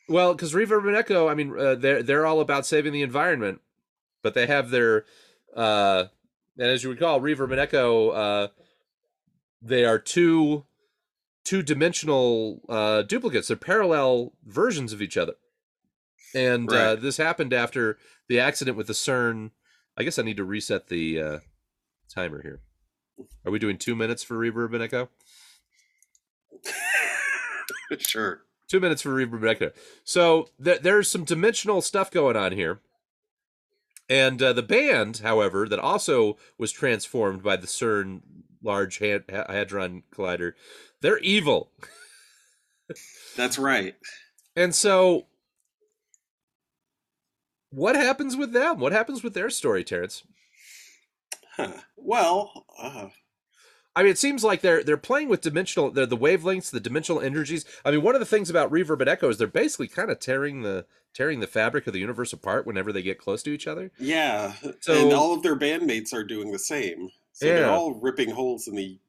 [0.09, 3.61] Well, because reverb and echo, I mean, uh, they're they're all about saving the environment,
[4.21, 5.05] but they have their,
[5.55, 6.05] uh,
[6.57, 8.47] and as you recall, reverb and echo, uh,
[9.61, 10.65] they are two
[11.47, 13.47] two dimensional uh, duplicates.
[13.47, 15.35] They're parallel versions of each other,
[16.35, 19.51] and uh, this happened after the accident with the CERN.
[19.97, 21.39] I guess I need to reset the uh,
[22.13, 22.59] timer here.
[23.45, 25.09] Are we doing two minutes for reverb and echo?
[27.97, 28.41] sure.
[28.67, 29.71] Two minutes for Reverb and Echo.
[30.03, 32.81] So th- there's some dimensional stuff going on here.
[34.09, 38.21] And uh, the band, however, that also was transformed by the CERN
[38.61, 40.53] Large Hadron Collider,
[41.01, 41.71] they're evil.
[43.35, 43.95] That's right.
[44.55, 45.25] And so,
[47.69, 48.79] what happens with them?
[48.79, 50.23] What happens with their story, Terrence?
[51.55, 51.73] Huh.
[51.95, 53.09] Well, uh,
[53.95, 57.21] I mean, it seems like they're they're playing with dimensional the the wavelengths, the dimensional
[57.21, 57.65] energies.
[57.83, 60.19] I mean, one of the things about reverb and echo is they're basically kind of
[60.19, 63.65] tearing the tearing the fabric of the universe apart whenever they get close to each
[63.67, 63.91] other.
[63.99, 67.09] yeah, So- and all of their bandmates are doing the same.
[67.33, 68.99] So they're all ripping holes in the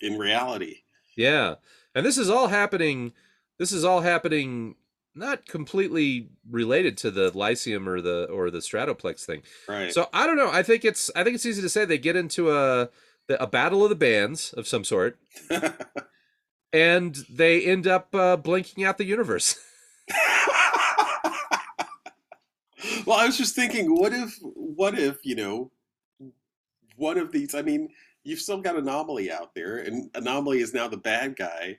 [0.00, 0.82] in reality.
[1.16, 1.54] Yeah.
[1.94, 3.12] And this is all happening
[3.58, 4.74] this is all happening
[5.14, 9.42] not completely related to the Lyceum or the or the Stratoplex thing.
[9.66, 9.92] Right.
[9.92, 10.50] So I don't know.
[10.50, 12.90] I think it's I think it's easy to say they get into a
[13.28, 15.18] a battle of the bands of some sort
[16.72, 19.58] and they end up uh, blinking out the universe.
[23.06, 25.70] well, I was just thinking, what if, what if, you know,
[26.96, 27.54] one of these?
[27.54, 27.88] I mean,
[28.26, 31.78] you've still got Anomaly out there, and Anomaly is now the bad guy,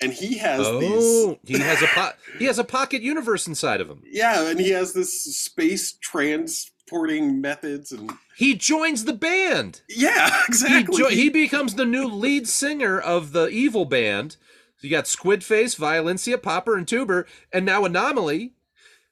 [0.00, 0.92] and he has these.
[1.04, 4.02] oh, he has a po- he has a pocket universe inside of him.
[4.06, 9.82] Yeah, and he has this space transporting methods, and He joins the band.
[9.88, 10.96] yeah, he, exactly.
[10.98, 14.32] jo- he becomes the new lead singer of the evil band.
[14.78, 18.52] So you got Squidface, Violencia, Popper, and Tuber, and now Anomaly,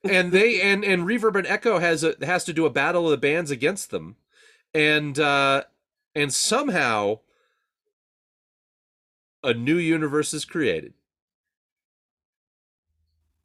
[0.04, 3.10] and they and and Reverb and Echo has a has to do a battle of
[3.12, 4.16] the bands against them,
[4.74, 5.62] and uh
[6.14, 7.20] and somehow
[9.42, 10.94] a new universe is created.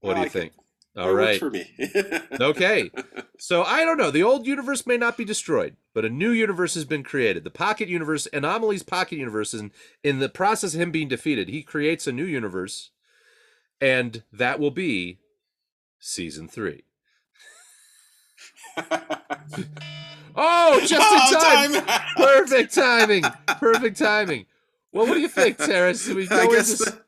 [0.02, 0.32] What I do you it.
[0.32, 0.54] think?
[0.96, 1.66] That All works for me.
[2.42, 2.92] Okay.
[3.38, 4.10] So I don't know.
[4.10, 7.44] The old universe may not be destroyed, but a new universe has been created.
[7.44, 9.70] The pocket universe, Anomaly's pocket universe, and
[10.04, 12.90] in the process of him being defeated, he creates a new universe,
[13.80, 15.20] and that will be
[16.00, 16.84] season three.
[20.40, 21.74] Oh, just in Oh, time!
[21.84, 22.06] time!
[22.16, 23.24] Perfect timing.
[23.60, 24.46] Perfect timing.
[24.92, 26.06] Well, what do you think, Terrence?
[26.06, 27.02] Should we go I guess, s- that,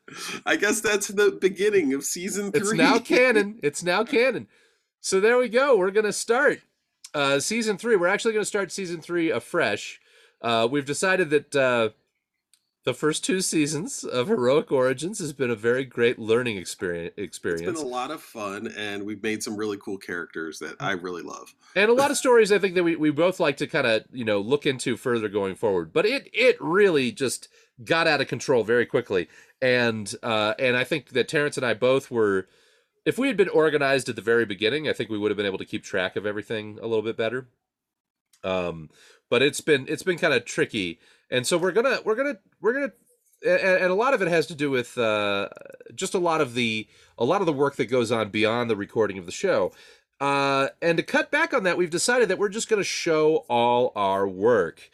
[0.44, 2.60] I guess that's the beginning of season three.
[2.62, 3.60] It's now canon.
[3.62, 4.48] It's now canon.
[5.00, 5.76] So there we go.
[5.76, 6.60] We're gonna start
[7.14, 7.94] uh, season three.
[7.94, 10.00] We're actually gonna start season three afresh.
[10.42, 11.90] Uh, we've decided that uh,
[12.84, 17.12] the first two seasons of Heroic Origins has been a very great learning experience.
[17.16, 20.92] It's been a lot of fun, and we've made some really cool characters that I
[20.92, 21.54] really love.
[21.76, 22.50] and a lot of stories.
[22.50, 25.28] I think that we, we both like to kind of you know look into further
[25.28, 25.92] going forward.
[25.92, 27.48] But it it really just
[27.84, 29.28] got out of control very quickly,
[29.60, 32.48] and uh, and I think that Terrence and I both were
[33.04, 35.46] if we had been organized at the very beginning, I think we would have been
[35.46, 37.48] able to keep track of everything a little bit better.
[38.42, 38.90] Um,
[39.28, 40.98] but it's been it's been kind of tricky,
[41.30, 42.92] and so we're gonna we're gonna we're gonna
[43.44, 45.48] and, and a lot of it has to do with uh,
[45.94, 46.86] just a lot of the
[47.18, 49.72] a lot of the work that goes on beyond the recording of the show.
[50.20, 53.46] Uh, and to cut back on that, we've decided that we're just going to show
[53.48, 54.90] all our work.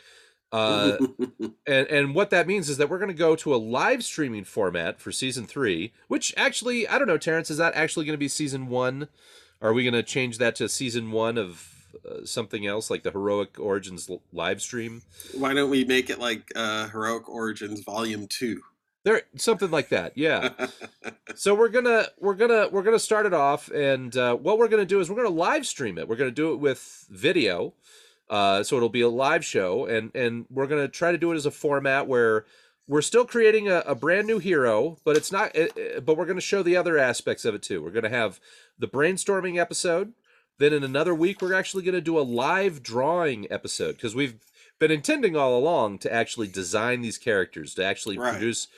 [0.53, 0.97] Uh,
[1.67, 4.45] and and what that means is that we're going to go to a live streaming
[4.45, 8.19] format for season three, which actually I don't know, Terrence, is that actually going to
[8.19, 9.09] be season one?
[9.61, 11.76] Are we going to change that to season one of
[12.09, 15.03] uh, something else, like the Heroic Origins l- live stream?
[15.35, 18.61] Why don't we make it like uh, Heroic Origins Volume Two?
[19.05, 20.51] There, something like that, yeah.
[21.37, 24.85] so we're gonna we're gonna we're gonna start it off, and uh, what we're gonna
[24.85, 26.09] do is we're gonna live stream it.
[26.09, 27.73] We're gonna do it with video,
[28.29, 31.37] uh, so it'll be a live show, and and we're gonna try to do it
[31.37, 32.47] as a format where
[32.89, 35.55] we're still creating a, a brand new hero, but it's not.
[35.55, 37.81] It, it- but we're gonna show the other aspects of it too.
[37.83, 38.41] We're gonna have
[38.77, 40.15] the brainstorming episode.
[40.59, 44.37] Then in another week, we're actually gonna do a live drawing episode because we've
[44.79, 48.33] been intending all along to actually design these characters, to actually Right.
[48.33, 48.69] produce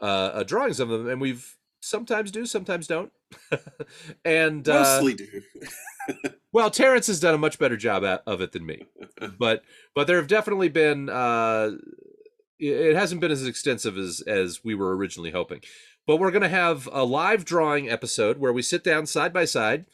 [0.00, 3.12] uh, uh, drawings of them, and we've sometimes do, sometimes don't.
[4.24, 5.42] and uh, Mostly do.
[6.52, 8.82] well, Terrence has done a much better job at, of it than me,
[9.38, 9.62] but
[9.94, 11.08] but there have definitely been.
[11.08, 11.72] Uh,
[12.58, 15.60] it it hasn't been as extensive as as we were originally hoping,
[16.06, 19.44] but we're going to have a live drawing episode where we sit down side by
[19.44, 19.84] side,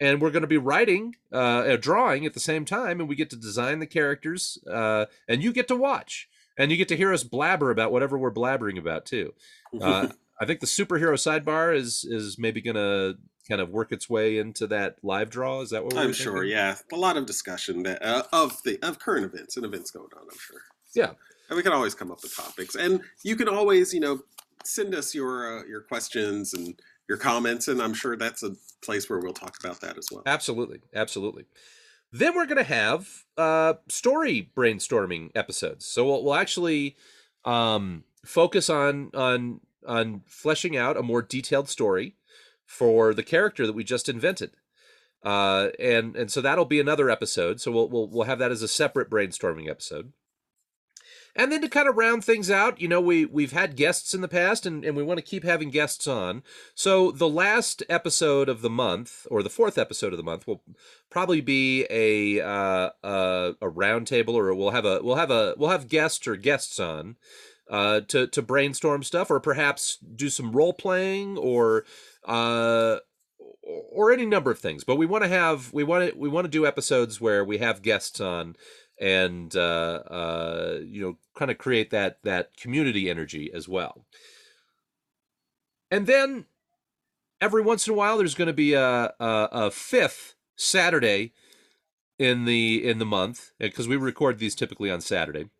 [0.00, 3.14] and we're going to be writing uh, a drawing at the same time, and we
[3.14, 6.28] get to design the characters, uh, and you get to watch,
[6.58, 9.34] and you get to hear us blabber about whatever we're blabbering about too.
[9.80, 10.08] Uh,
[10.40, 13.16] I think the superhero sidebar is is maybe going to
[13.48, 15.60] kind of work its way into that live draw.
[15.60, 16.34] Is that what we're I'm sure.
[16.34, 16.50] thinking?
[16.50, 20.08] Yeah, a lot of discussion that uh, of the of current events and events going
[20.16, 20.22] on.
[20.22, 20.60] I'm sure.
[20.94, 21.10] Yeah.
[21.48, 24.20] and we can always come up with topics, and you can always, you know,
[24.64, 28.54] send us your uh, your questions and your comments, and I'm sure that's a
[28.84, 30.22] place where we'll talk about that as well.
[30.26, 31.46] Absolutely, absolutely.
[32.12, 35.86] Then we're going to have uh, story brainstorming episodes.
[35.86, 36.96] So we'll, we'll actually
[37.44, 42.16] um, focus on on on fleshing out a more detailed story
[42.64, 44.52] for the character that we just invented.
[45.22, 47.60] Uh, and and so that'll be another episode.
[47.60, 50.12] So we'll we'll we'll have that as a separate brainstorming episode.
[51.36, 54.20] And then to kind of round things out, you know, we we've had guests in
[54.20, 56.42] the past, and, and we want to keep having guests on.
[56.74, 60.62] So the last episode of the month, or the fourth episode of the month, will
[61.10, 65.88] probably be a uh, a roundtable, or we'll have a we'll have a we'll have
[65.88, 67.16] guests or guests on
[67.68, 71.84] uh, to to brainstorm stuff, or perhaps do some role playing, or
[72.26, 72.98] uh,
[73.64, 74.84] or any number of things.
[74.84, 77.58] But we want to have we want to we want to do episodes where we
[77.58, 78.56] have guests on
[79.04, 84.06] and uh, uh, you know kind of create that that community energy as well.
[85.90, 86.46] And then
[87.38, 91.34] every once in a while, there's going to be a, a a fifth Saturday
[92.18, 95.50] in the in the month because we record these typically on Saturday.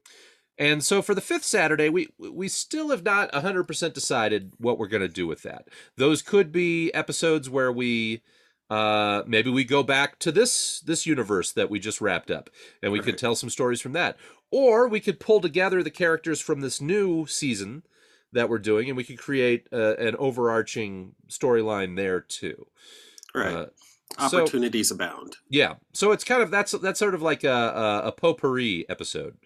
[0.56, 4.88] And so for the fifth Saturday, we we still have not 100% decided what we're
[4.88, 5.68] going to do with that.
[5.98, 8.22] Those could be episodes where we
[8.70, 12.48] uh maybe we go back to this this universe that we just wrapped up
[12.82, 14.16] and we could tell some stories from that.
[14.50, 17.82] Or we could pull together the characters from this new season
[18.32, 22.66] that we're doing and we could create uh, an overarching storyline there too.
[23.34, 23.54] Right,
[24.18, 25.36] Uh, so- opportunities abound.
[25.50, 25.74] yeah.
[25.92, 29.36] So it's kind of that's that's sort of like a a, a potpourri episode,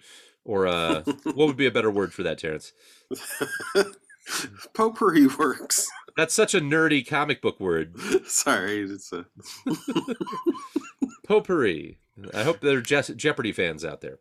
[0.45, 2.73] or a what would be a better word for that, Terrence?
[4.75, 5.89] Potpourri works.
[6.17, 7.99] That's such a nerdy comic book word.
[8.27, 9.27] Sorry, it's a
[11.27, 11.99] Potpourri.
[12.35, 14.19] I hope there are Je- Jeopardy fans out there.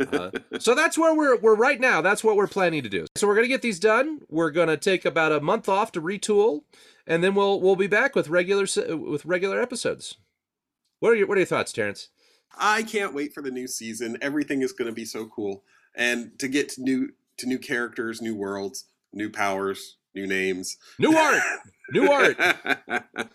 [0.00, 2.02] Uh, so that's where we're we're right now.
[2.02, 3.06] That's what we're planning to do.
[3.16, 4.20] So we're gonna get these done.
[4.28, 6.64] We're gonna take about a month off to retool,
[7.06, 10.16] and then we'll we'll be back with regular with regular episodes.
[11.00, 12.08] What are your what are your thoughts, Terrence?
[12.58, 14.18] I can't wait for the new season.
[14.20, 15.62] Everything is going to be so cool,
[15.94, 18.84] and to get to new to new characters, new worlds,
[19.16, 21.42] new powers, new names, New art,
[21.92, 22.36] new art.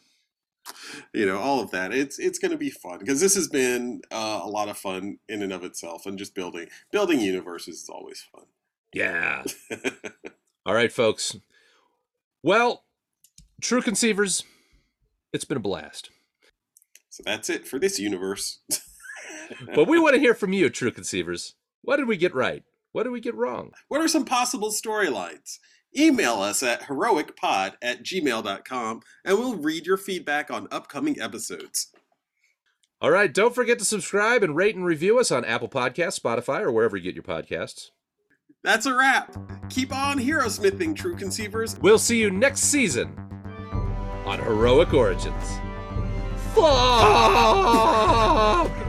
[1.14, 1.92] you know, all of that.
[1.92, 5.18] It's it's going to be fun because this has been uh, a lot of fun
[5.28, 8.46] in and of itself, and just building building universes is always fun.
[8.94, 9.44] Yeah.
[10.66, 11.36] All right, folks.
[12.44, 12.84] Well,
[13.62, 14.44] true conceivers,
[15.34, 16.10] it's been a blast.
[17.10, 18.60] so that's it for this universe.
[19.76, 21.56] But we want to hear from you, true conceivers.
[21.82, 22.64] What did we get right?
[22.92, 23.72] What did we get wrong?
[23.88, 25.60] What are some possible storylines?
[25.98, 31.88] Email us at heroicpod at gmail.com and we'll read your feedback on upcoming episodes.
[33.02, 36.62] All right, don't forget to subscribe and rate and review us on Apple Podcasts, Spotify,
[36.62, 37.90] or wherever you get your podcasts.
[38.64, 39.36] That's a wrap.
[39.70, 41.80] Keep on hero smithing, true conceivers.
[41.80, 43.18] We'll see you next season.
[44.26, 45.60] on Heroic Origins.
[46.54, 48.72] Fuck!